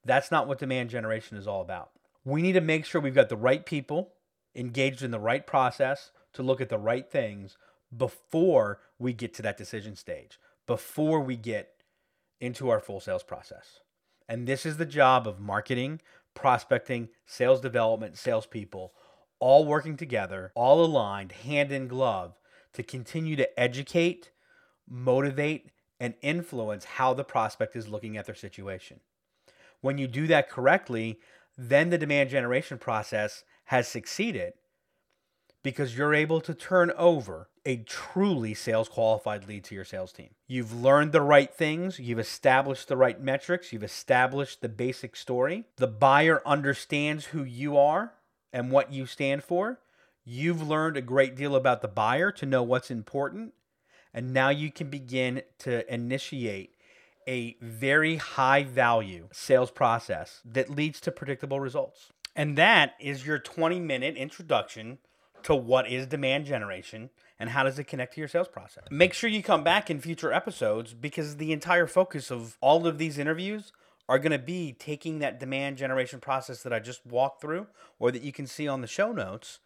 That's 0.06 0.32
not 0.32 0.48
what 0.48 0.60
demand 0.60 0.90
generation 0.90 1.38
is 1.38 1.48
all 1.48 1.62
about. 1.62 1.92
We 2.24 2.42
need 2.42 2.54
to 2.54 2.62
make 2.62 2.86
sure 2.86 3.02
we've 3.02 3.14
got 3.14 3.30
the 3.30 3.36
right 3.36 3.66
people 3.66 4.14
engaged 4.56 5.04
in 5.04 5.12
the 5.12 5.20
right 5.20 5.46
process 5.46 6.12
to 6.34 6.44
look 6.44 6.62
at 6.62 6.70
the 6.70 6.78
right 6.78 7.10
things 7.10 7.58
before 7.96 8.80
we 8.98 9.14
get 9.14 9.34
to 9.36 9.42
that 9.42 9.58
decision 9.58 9.96
stage, 9.96 10.40
before 10.66 11.20
we 11.20 11.36
get 11.36 11.74
into 12.40 12.70
our 12.70 12.80
full 12.80 13.00
sales 13.00 13.24
process. 13.24 13.80
And 14.28 14.48
this 14.48 14.66
is 14.66 14.78
the 14.78 14.86
job 14.86 15.28
of 15.28 15.40
marketing, 15.40 16.02
prospecting, 16.34 17.10
sales 17.26 17.62
development, 17.62 18.18
salespeople 18.18 18.94
all 19.39 19.65
working 19.65 19.98
together, 19.98 20.52
all 20.56 20.84
aligned, 20.84 21.32
hand 21.32 21.71
in 21.71 21.88
glove, 21.88 22.38
to 22.74 22.84
continue 22.84 23.36
to 23.36 23.60
educate, 23.60 24.32
motivate, 24.88 25.71
and 26.00 26.13
influence 26.21 26.86
how 26.86 27.13
the 27.13 27.24
prospect 27.24 27.76
is 27.76 27.88
looking 27.88 28.17
at 28.17 28.26
their 28.26 28.36
situation. 28.36 29.00
When 29.82 29.98
you 29.98 30.08
do 30.08 30.28
that 30.28 30.50
correctly, 30.50 31.19
then 31.58 31.89
the 31.89 31.98
demand 31.98 32.30
generation 32.30 32.78
process 32.78 33.43
has 33.65 33.88
succeeded 33.88 34.54
because 35.63 35.98
you're 35.98 36.13
able 36.13 36.41
to 36.41 36.54
turn 36.54 36.91
over 36.98 37.50
a 37.65 37.78
truly 37.78 38.54
sales 38.54 38.88
qualified 38.88 39.48
lead 39.48 39.63
to 39.63 39.74
your 39.74 39.86
sales 39.86 40.12
team. 40.12 40.30
You've 40.48 40.71
learned 40.71 41.12
the 41.12 41.21
right 41.21 41.52
things, 41.52 42.00
you've 42.00 42.19
established 42.19 42.88
the 42.88 42.98
right 42.98 43.19
metrics, 43.19 43.74
you've 43.74 43.84
established 43.84 44.62
the 44.62 44.69
basic 44.69 45.15
story. 45.15 45.65
The 45.78 45.88
buyer 45.88 46.43
understands 46.45 47.26
who 47.28 47.43
you 47.43 47.78
are 47.78 48.13
and 48.56 48.72
what 48.72 48.91
you 48.91 49.06
stand 49.06 49.44
for. 49.44 49.82
You've 50.24 50.65
learned 50.65 50.96
a 50.96 51.02
great 51.02 51.36
deal 51.36 51.58
about 51.58 51.82
the 51.82 51.89
buyer 51.89 52.32
to 52.32 52.46
know 52.46 52.63
what's 52.63 52.89
important. 52.89 53.54
And 54.13 54.34
now 54.34 54.50
you 54.50 54.72
can 54.72 54.89
begin 54.89 55.41
to 55.60 55.94
initiate 55.94 56.72
a 57.28 57.58
very 57.62 58.15
high 58.15 58.63
value 58.63 59.28
sales 59.34 59.72
process 59.72 60.41
that 60.46 60.70
leads 60.70 61.02
to 61.02 61.12
predictable 61.12 61.60
results. 61.60 62.13
And 62.34 62.58
that 62.58 62.94
is 63.00 63.28
your 63.28 63.39
20 63.39 63.80
minute 63.82 64.15
introduction 64.15 65.00
to 65.44 65.54
what 65.54 65.89
is 65.89 66.08
demand 66.08 66.46
generation 66.46 67.10
and 67.38 67.50
how 67.50 67.63
does 67.63 67.78
it 67.78 67.84
connect 67.84 68.13
to 68.13 68.22
your 68.22 68.30
sales 68.30 68.48
process. 68.48 68.86
Make 68.89 69.13
sure 69.13 69.30
you 69.30 69.44
come 69.44 69.65
back 69.65 69.89
in 69.89 70.00
future 70.00 70.32
episodes 70.32 70.94
because 70.94 71.36
the 71.36 71.52
entire 71.52 71.88
focus 71.88 72.32
of 72.32 72.58
all 72.62 72.88
of 72.88 73.00
these 73.00 73.18
interviews 73.18 73.74
are 74.08 74.20
going 74.20 74.32
to 74.32 74.39
be 74.39 74.74
taking 74.74 75.20
that 75.20 75.39
demand 75.39 75.78
generation 75.78 76.20
process 76.20 76.63
that 76.63 76.74
I 76.74 76.80
just 76.80 77.06
walked 77.06 77.41
through 77.41 77.68
or 78.00 78.12
that 78.12 78.22
you 78.22 78.32
can 78.32 78.48
see 78.48 78.68
on 78.68 78.82
the 78.82 78.88
show 78.88 79.12
notes 79.12 79.60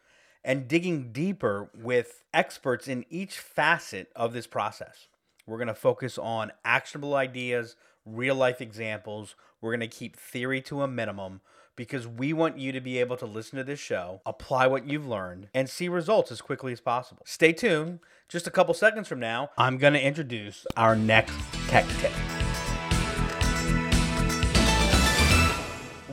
and 0.44 0.68
digging 0.68 1.12
deeper 1.12 1.70
with 1.76 2.24
experts 2.34 2.88
in 2.88 3.06
each 3.10 3.40
facet 3.40 4.12
of 4.16 4.34
this 4.34 4.48
process. 4.48 5.08
We're 5.46 5.58
going 5.58 5.68
to 5.68 5.74
focus 5.74 6.18
on 6.18 6.52
actionable 6.64 7.16
ideas, 7.16 7.76
real 8.06 8.36
life 8.36 8.62
examples. 8.62 9.36
We're 9.62 9.72
going 9.72 9.90
to 9.90 9.98
keep 9.98 10.16
theory 10.16 10.62
to 10.64 10.84
a 10.84 10.88
minimum 10.88 11.42
because 11.76 12.08
we 12.08 12.34
want 12.34 12.58
you 12.58 12.72
to 12.74 12.82
be 12.82 12.98
able 12.98 13.18
to 13.18 13.26
listen 13.26 13.58
to 13.58 13.64
this 13.64 13.80
show, 13.80 14.22
apply 14.26 14.68
what 14.68 14.86
you've 14.86 15.08
learned, 15.08 15.48
and 15.54 15.70
see 15.70 15.88
results 15.88 16.32
as 16.32 16.42
quickly 16.42 16.74
as 16.74 16.82
possible. 16.82 17.24
Stay 17.26 17.54
tuned. 17.54 18.00
Just 18.28 18.48
a 18.48 18.52
couple 18.52 18.74
seconds 18.74 19.08
from 19.08 19.20
now, 19.20 19.50
I'm 19.58 19.78
going 19.78 19.94
to 19.94 20.06
introduce 20.06 20.68
our 20.78 20.96
next 20.96 21.34
tech 21.68 21.86
tip. 22.00 22.12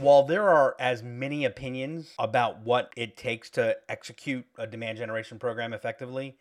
While 0.06 0.22
there 0.22 0.48
are 0.48 0.76
as 0.78 1.02
many 1.02 1.44
opinions 1.44 2.14
about 2.16 2.60
what 2.60 2.92
it 2.96 3.16
takes 3.16 3.50
to 3.50 3.76
execute 3.88 4.46
a 4.56 4.64
demand 4.64 4.96
generation 4.98 5.36
program 5.36 5.72
effectively, 5.72 6.36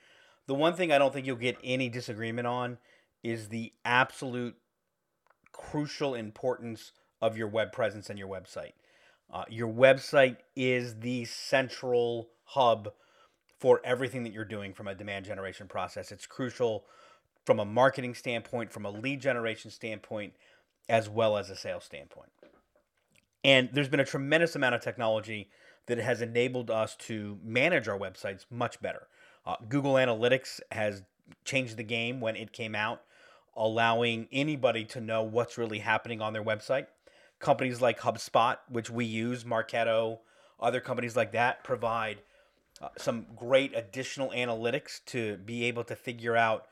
the 0.46 0.54
one 0.54 0.76
thing 0.76 0.92
I 0.92 1.00
don't 1.00 1.12
think 1.12 1.26
you'll 1.26 1.36
get 1.38 1.58
any 1.64 1.90
disagreement 1.90 2.46
on 2.46 2.78
is 3.24 3.50
the 3.50 3.74
absolute 3.84 4.54
crucial 5.52 6.14
importance 6.14 6.92
of 7.24 7.38
your 7.38 7.48
web 7.48 7.72
presence 7.72 8.08
and 8.08 8.20
your 8.20 8.28
website. 8.28 8.74
Uh, 9.34 9.46
your 9.50 9.74
website 9.74 10.38
is 10.56 11.00
the 11.00 11.26
central 11.26 12.30
hub 12.44 12.94
for 13.58 13.82
everything 13.84 14.22
that 14.26 14.32
you're 14.32 14.46
doing 14.46 14.76
from 14.76 14.88
a 14.88 14.94
demand 14.94 15.26
generation 15.26 15.68
process. 15.68 16.12
It's 16.12 16.28
crucial 16.28 16.86
from 17.48 17.60
a 17.60 17.66
marketing 17.66 18.14
standpoint, 18.14 18.72
from 18.72 18.86
a 18.86 18.92
lead 18.92 19.22
generation 19.22 19.72
standpoint, 19.72 20.34
as 20.88 21.10
well 21.10 21.36
as 21.36 21.50
a 21.50 21.56
sales 21.56 21.84
standpoint. 21.84 22.30
And 23.46 23.70
there's 23.72 23.90
been 23.90 24.00
a 24.00 24.06
tremendous 24.06 24.56
amount 24.56 24.74
of 24.74 24.82
technology 24.82 25.52
that 25.86 26.00
has 26.00 26.20
enabled 26.20 26.72
us 26.72 26.96
to 26.96 27.38
manage 27.44 27.88
our 27.88 27.98
websites 27.98 28.44
much 28.50 28.82
better. 28.82 29.08
Uh, 29.46 29.56
Google 29.70 29.94
Analytics 29.94 30.62
has 30.72 31.04
changed 31.44 31.78
the 31.78 31.84
game 31.84 32.20
when 32.20 32.36
it 32.36 32.52
came 32.52 32.74
out, 32.74 33.04
allowing 33.56 34.28
anybody 34.32 34.84
to 34.86 35.00
know 35.00 35.22
what's 35.22 35.60
really 35.60 35.78
happening 35.78 36.22
on 36.22 36.34
their 36.34 36.44
website. 36.44 36.88
Companies 37.38 37.82
like 37.82 38.00
HubSpot, 38.00 38.58
which 38.68 38.90
we 38.90 39.06
use, 39.06 39.44
Marketo, 39.44 40.18
other 40.60 40.82
companies 40.82 41.16
like 41.16 41.32
that 41.34 41.64
provide 41.64 42.24
uh, 42.82 42.88
some 42.98 43.28
great 43.36 43.76
additional 43.76 44.32
analytics 44.32 45.02
to 45.06 45.38
be 45.38 45.66
able 45.66 45.84
to 45.84 45.96
figure 45.96 46.36
out 46.36 46.66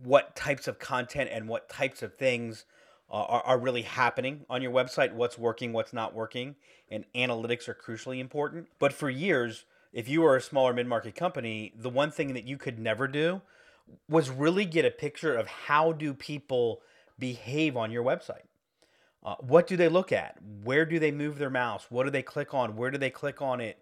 what 0.00 0.36
types 0.36 0.68
of 0.68 0.78
content 0.78 1.28
and 1.32 1.48
what 1.48 1.68
types 1.68 2.04
of 2.04 2.14
things 2.14 2.66
are, 3.12 3.42
are 3.42 3.58
really 3.58 3.82
happening 3.82 4.44
on 4.48 4.62
your 4.62 4.72
website, 4.72 5.12
what's 5.12 5.38
working, 5.38 5.72
what's 5.72 5.92
not 5.92 6.14
working, 6.14 6.56
and 6.90 7.04
analytics 7.14 7.68
are 7.68 7.74
crucially 7.74 8.18
important. 8.18 8.68
But 8.78 8.92
for 8.92 9.10
years, 9.10 9.64
if 9.92 10.08
you 10.08 10.22
were 10.22 10.36
a 10.36 10.40
smaller 10.40 10.72
mid 10.72 10.86
market 10.86 11.14
company, 11.14 11.72
the 11.78 11.90
one 11.90 12.10
thing 12.10 12.34
that 12.34 12.44
you 12.44 12.56
could 12.56 12.78
never 12.78 13.06
do 13.06 13.42
was 14.08 14.30
really 14.30 14.64
get 14.64 14.84
a 14.84 14.90
picture 14.90 15.34
of 15.34 15.46
how 15.46 15.92
do 15.92 16.14
people 16.14 16.80
behave 17.18 17.76
on 17.76 17.90
your 17.90 18.02
website. 18.02 18.46
Uh, 19.24 19.36
what 19.38 19.66
do 19.66 19.76
they 19.76 19.88
look 19.88 20.10
at? 20.10 20.38
Where 20.64 20.84
do 20.84 20.98
they 20.98 21.12
move 21.12 21.38
their 21.38 21.50
mouse? 21.50 21.86
What 21.90 22.04
do 22.04 22.10
they 22.10 22.22
click 22.22 22.54
on? 22.54 22.76
Where 22.76 22.90
do 22.90 22.98
they 22.98 23.10
click 23.10 23.40
on 23.40 23.60
it? 23.60 23.78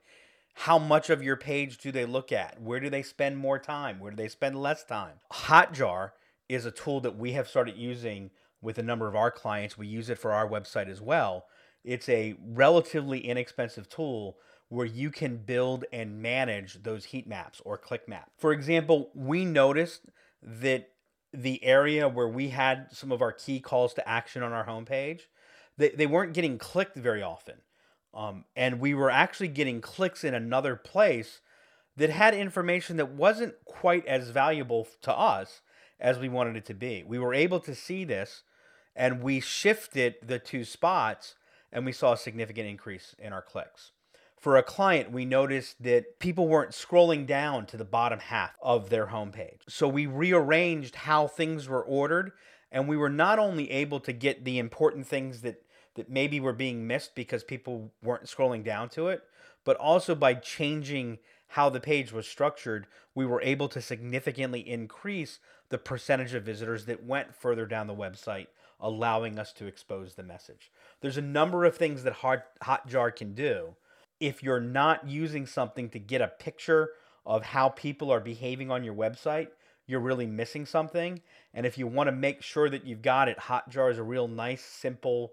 How 0.55 0.79
much 0.79 1.09
of 1.09 1.23
your 1.23 1.37
page 1.37 1.79
do 1.79 1.93
they 1.93 2.05
look 2.05 2.33
at? 2.33 2.61
Where 2.61 2.81
do 2.81 2.91
they 2.91 3.03
spend 3.03 3.39
more 3.39 3.59
time? 3.59 4.01
Where 4.01 4.11
do 4.11 4.17
they 4.17 4.29
spend 4.29 4.61
less 4.61 4.85
time? 4.85 5.15
Hotjar 5.33 6.11
is 6.49 6.67
a 6.67 6.71
tool 6.71 7.01
that 7.01 7.17
we 7.17 7.33
have 7.33 7.49
started 7.49 7.77
using 7.77 8.31
with 8.63 8.79
a 8.79 8.83
number 8.83 9.09
of 9.09 9.17
our 9.17 9.31
clients. 9.31 9.79
We 9.79 9.87
use 9.87 10.11
it 10.11 10.19
for 10.19 10.33
our 10.33 10.49
website 10.49 10.89
as 10.89 11.01
well. 11.01 11.47
It's 11.85 12.09
a 12.09 12.35
relatively 12.45 13.21
inexpensive 13.21 13.89
tool 13.89 14.37
where 14.69 14.87
you 14.87 15.11
can 15.11 15.37
build 15.37 15.85
and 15.93 16.23
manage 16.23 16.83
those 16.83 17.07
heat 17.07 17.27
maps 17.27 17.61
or 17.65 17.77
click 17.77 18.09
map. 18.09 18.31
For 18.39 18.53
example, 18.53 19.11
we 19.15 19.45
noticed 19.45 20.03
that 20.43 20.91
the 21.33 21.63
area 21.65 22.09
where 22.09 22.29
we 22.29 22.49
had 22.49 22.89
some 22.93 23.13
of 23.13 23.23
our 23.23 23.33
key 23.33 23.61
calls 23.61 23.95
to 23.95 24.09
action 24.09 24.43
on 24.43 24.53
our 24.53 24.67
homepage, 24.67 25.23
they, 25.77 25.91
they 25.91 26.07
weren't 26.07 26.35
getting 26.35 26.59
clicked 26.59 26.97
very 26.97 27.23
often. 27.23 27.57
Um, 28.13 28.45
and 28.57 28.81
we 28.81 28.95
were 28.95 29.11
actually 29.11 29.49
getting 29.49 29.81
clicks 29.81 30.25
in 30.25 30.35
another 30.35 30.77
place 30.77 31.41
that 31.97 32.11
had 32.11 32.35
information 32.35 32.97
that 32.97 33.11
wasn't 33.11 33.55
quite 33.65 34.07
as 34.07 34.31
valuable 34.31 34.89
to 35.03 35.17
us 35.17 35.63
as 35.99 36.19
we 36.19 36.29
wanted 36.29 36.57
it 36.57 36.65
to 36.67 36.75
be. 36.75 37.05
We 37.07 37.19
were 37.19 37.35
able 37.35 37.61
to 37.61 37.75
see 37.75 38.05
this 38.05 38.43
and 38.95 39.23
we 39.23 39.41
shifted 39.41 40.17
the 40.23 40.39
two 40.39 40.65
spots 40.65 41.35
and 41.73 41.87
we 41.87 41.93
saw 41.93 42.13
a 42.13 42.19
significant 42.19 42.69
increase 42.69 43.15
in 43.19 43.33
our 43.33 43.43
clicks. 43.43 43.93
For 44.37 44.57
a 44.57 44.63
client, 44.63 45.13
we 45.13 45.25
noticed 45.25 45.83
that 45.83 46.19
people 46.19 46.49
weren't 46.49 46.73
scrolling 46.73 47.27
down 47.27 47.67
to 47.67 47.77
the 47.77 47.85
bottom 47.85 48.19
half 48.19 48.57
of 48.63 48.89
their 48.89 49.09
homepage. 49.09 49.61
So 49.69 49.87
we 49.87 50.07
rearranged 50.07 50.95
how 50.95 51.27
things 51.27 51.69
were 51.69 51.85
ordered 51.85 52.33
and 52.73 52.89
we 52.89 52.97
were 52.97 53.11
not 53.11 53.39
only 53.39 53.71
able 53.71 54.01
to 54.01 54.13
get 54.13 54.45
the 54.45 54.59
important 54.59 55.07
things 55.07 55.43
that 55.43 55.63
that 55.97 56.09
maybe 56.09 56.41
were 56.41 56.53
being 56.53 56.87
missed 56.87 57.15
because 57.15 57.43
people 57.43 57.93
weren't 58.03 58.25
scrolling 58.25 58.65
down 58.65 58.89
to 58.89 59.09
it, 59.09 59.25
but 59.65 59.77
also 59.77 60.15
by 60.15 60.35
changing 60.35 61.19
how 61.49 61.69
the 61.69 61.81
page 61.81 62.13
was 62.13 62.29
structured, 62.29 62.87
we 63.15 63.27
were 63.27 63.43
able 63.43 63.69
to 63.69 63.83
significantly 63.83 64.61
increase 64.61 65.41
the 65.69 65.79
percentage 65.79 66.33
of 66.33 66.45
visitors 66.45 66.87
that 66.87 67.05
went 67.05 67.35
further 67.35 67.67
down 67.67 67.89
the 67.89 67.95
website, 67.95 68.47
allowing 68.81 69.39
us 69.39 69.53
to 69.55 69.67
expose 69.67 70.15
the 70.15 70.23
message. 70.23 70.71
There's 71.01 71.17
a 71.17 71.23
number 71.23 71.65
of 71.65 71.77
things 71.77 72.03
that 72.05 72.15
Hot, 72.15 72.45
Hotjar 72.63 73.15
can 73.15 73.35
do. 73.35 73.77
If 74.19 74.43
you're 74.43 74.61
not 74.61 75.09
using 75.09 75.47
something 75.47 75.89
to 75.91 75.99
get 75.99 76.21
a 76.21 76.29
picture 76.29 76.91
of 77.25 77.45
how 77.45 77.71
people 77.71 78.11
are 78.11 78.21
behaving 78.21 78.71
on 78.71 78.85
your 78.85 78.95
website, 78.95 79.49
you're 79.87 80.01
really 80.01 80.27
missing 80.27 80.67
something. 80.67 81.21
And 81.53 81.67
if 81.67 81.77
you 81.77 81.87
want 81.87 82.09
to 82.09 82.13
make 82.13 82.43
sure 82.43 82.71
that 82.71 82.87
you've 82.87 83.03
got 83.03 83.29
it, 83.29 83.39
Hotjar 83.39 83.91
is 83.91 83.99
a 83.99 84.03
real 84.03 84.29
nice, 84.29 84.63
simple, 84.63 85.33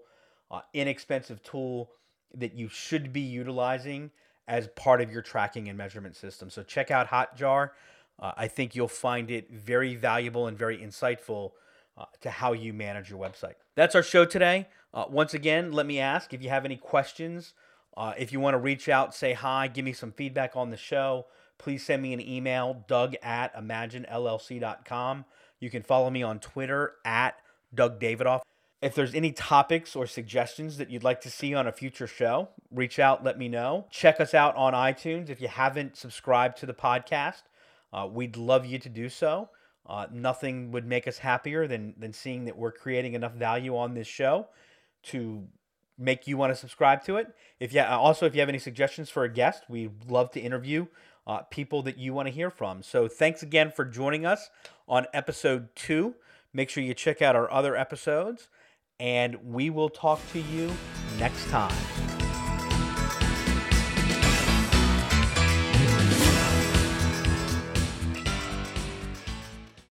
uh, 0.50 0.60
inexpensive 0.74 1.42
tool 1.42 1.90
that 2.34 2.54
you 2.54 2.68
should 2.68 3.12
be 3.12 3.20
utilizing 3.20 4.10
as 4.46 4.66
part 4.68 5.00
of 5.00 5.12
your 5.12 5.22
tracking 5.22 5.68
and 5.68 5.78
measurement 5.78 6.16
system. 6.16 6.50
So 6.50 6.62
check 6.62 6.90
out 6.90 7.08
Hotjar. 7.08 7.70
Uh, 8.18 8.32
I 8.36 8.48
think 8.48 8.74
you'll 8.74 8.88
find 8.88 9.30
it 9.30 9.50
very 9.50 9.94
valuable 9.94 10.46
and 10.46 10.58
very 10.58 10.78
insightful 10.78 11.52
uh, 11.98 12.04
to 12.20 12.30
how 12.30 12.52
you 12.52 12.72
manage 12.72 13.10
your 13.10 13.18
website. 13.18 13.54
That's 13.74 13.94
our 13.94 14.02
show 14.02 14.24
today. 14.24 14.68
Uh, 14.94 15.04
once 15.10 15.34
again, 15.34 15.72
let 15.72 15.84
me 15.84 15.98
ask 15.98 16.32
if 16.32 16.42
you 16.42 16.48
have 16.48 16.64
any 16.64 16.76
questions. 16.76 17.54
Uh, 17.96 18.14
if 18.16 18.32
you 18.32 18.38
want 18.38 18.54
to 18.54 18.58
reach 18.58 18.88
out, 18.88 19.14
say 19.14 19.32
hi, 19.32 19.66
give 19.66 19.84
me 19.84 19.92
some 19.92 20.12
feedback 20.12 20.54
on 20.54 20.70
the 20.70 20.76
show, 20.76 21.26
please 21.58 21.84
send 21.84 22.00
me 22.00 22.12
an 22.12 22.20
email, 22.20 22.84
doug 22.86 23.16
at 23.22 23.54
imaginellc.com. 23.56 25.24
You 25.58 25.70
can 25.70 25.82
follow 25.82 26.08
me 26.08 26.22
on 26.22 26.38
Twitter 26.38 26.94
at 27.04 27.34
Doug 27.74 27.98
Davidoff. 27.98 28.42
If 28.80 28.94
there's 28.94 29.14
any 29.14 29.32
topics 29.32 29.96
or 29.96 30.06
suggestions 30.06 30.76
that 30.76 30.88
you'd 30.88 31.02
like 31.02 31.20
to 31.22 31.30
see 31.30 31.52
on 31.52 31.66
a 31.66 31.72
future 31.72 32.06
show, 32.06 32.50
reach 32.70 33.00
out, 33.00 33.24
let 33.24 33.36
me 33.36 33.48
know. 33.48 33.86
Check 33.90 34.20
us 34.20 34.34
out 34.34 34.54
on 34.54 34.72
iTunes 34.72 35.28
if 35.28 35.40
you 35.40 35.48
haven't 35.48 35.96
subscribed 35.96 36.58
to 36.58 36.66
the 36.66 36.74
podcast. 36.74 37.42
Uh, 37.92 38.06
we'd 38.08 38.36
love 38.36 38.64
you 38.64 38.78
to 38.78 38.88
do 38.88 39.08
so. 39.08 39.48
Uh, 39.88 40.06
nothing 40.12 40.70
would 40.70 40.86
make 40.86 41.08
us 41.08 41.18
happier 41.18 41.66
than, 41.66 41.94
than 41.98 42.12
seeing 42.12 42.44
that 42.44 42.56
we're 42.56 42.72
creating 42.72 43.14
enough 43.14 43.32
value 43.32 43.76
on 43.76 43.94
this 43.94 44.06
show 44.06 44.46
to 45.02 45.46
make 45.96 46.26
you 46.26 46.36
want 46.36 46.52
to 46.52 46.56
subscribe 46.56 47.02
to 47.04 47.16
it. 47.16 47.34
If 47.58 47.72
you 47.72 47.80
also 47.80 48.26
if 48.26 48.34
you 48.34 48.40
have 48.40 48.48
any 48.48 48.58
suggestions 48.58 49.10
for 49.10 49.24
a 49.24 49.32
guest, 49.32 49.64
we'd 49.68 50.04
love 50.08 50.30
to 50.32 50.40
interview 50.40 50.86
uh, 51.26 51.42
people 51.50 51.82
that 51.82 51.98
you 51.98 52.14
want 52.14 52.28
to 52.28 52.32
hear 52.32 52.50
from. 52.50 52.82
So 52.82 53.08
thanks 53.08 53.42
again 53.42 53.72
for 53.74 53.84
joining 53.84 54.24
us 54.24 54.50
on 54.86 55.06
episode 55.12 55.74
two. 55.74 56.14
Make 56.52 56.70
sure 56.70 56.82
you 56.82 56.94
check 56.94 57.20
out 57.20 57.36
our 57.36 57.50
other 57.50 57.76
episodes, 57.76 58.48
and 58.98 59.36
we 59.44 59.70
will 59.70 59.90
talk 59.90 60.20
to 60.32 60.40
you 60.40 60.70
next 61.18 61.46
time. 61.48 61.74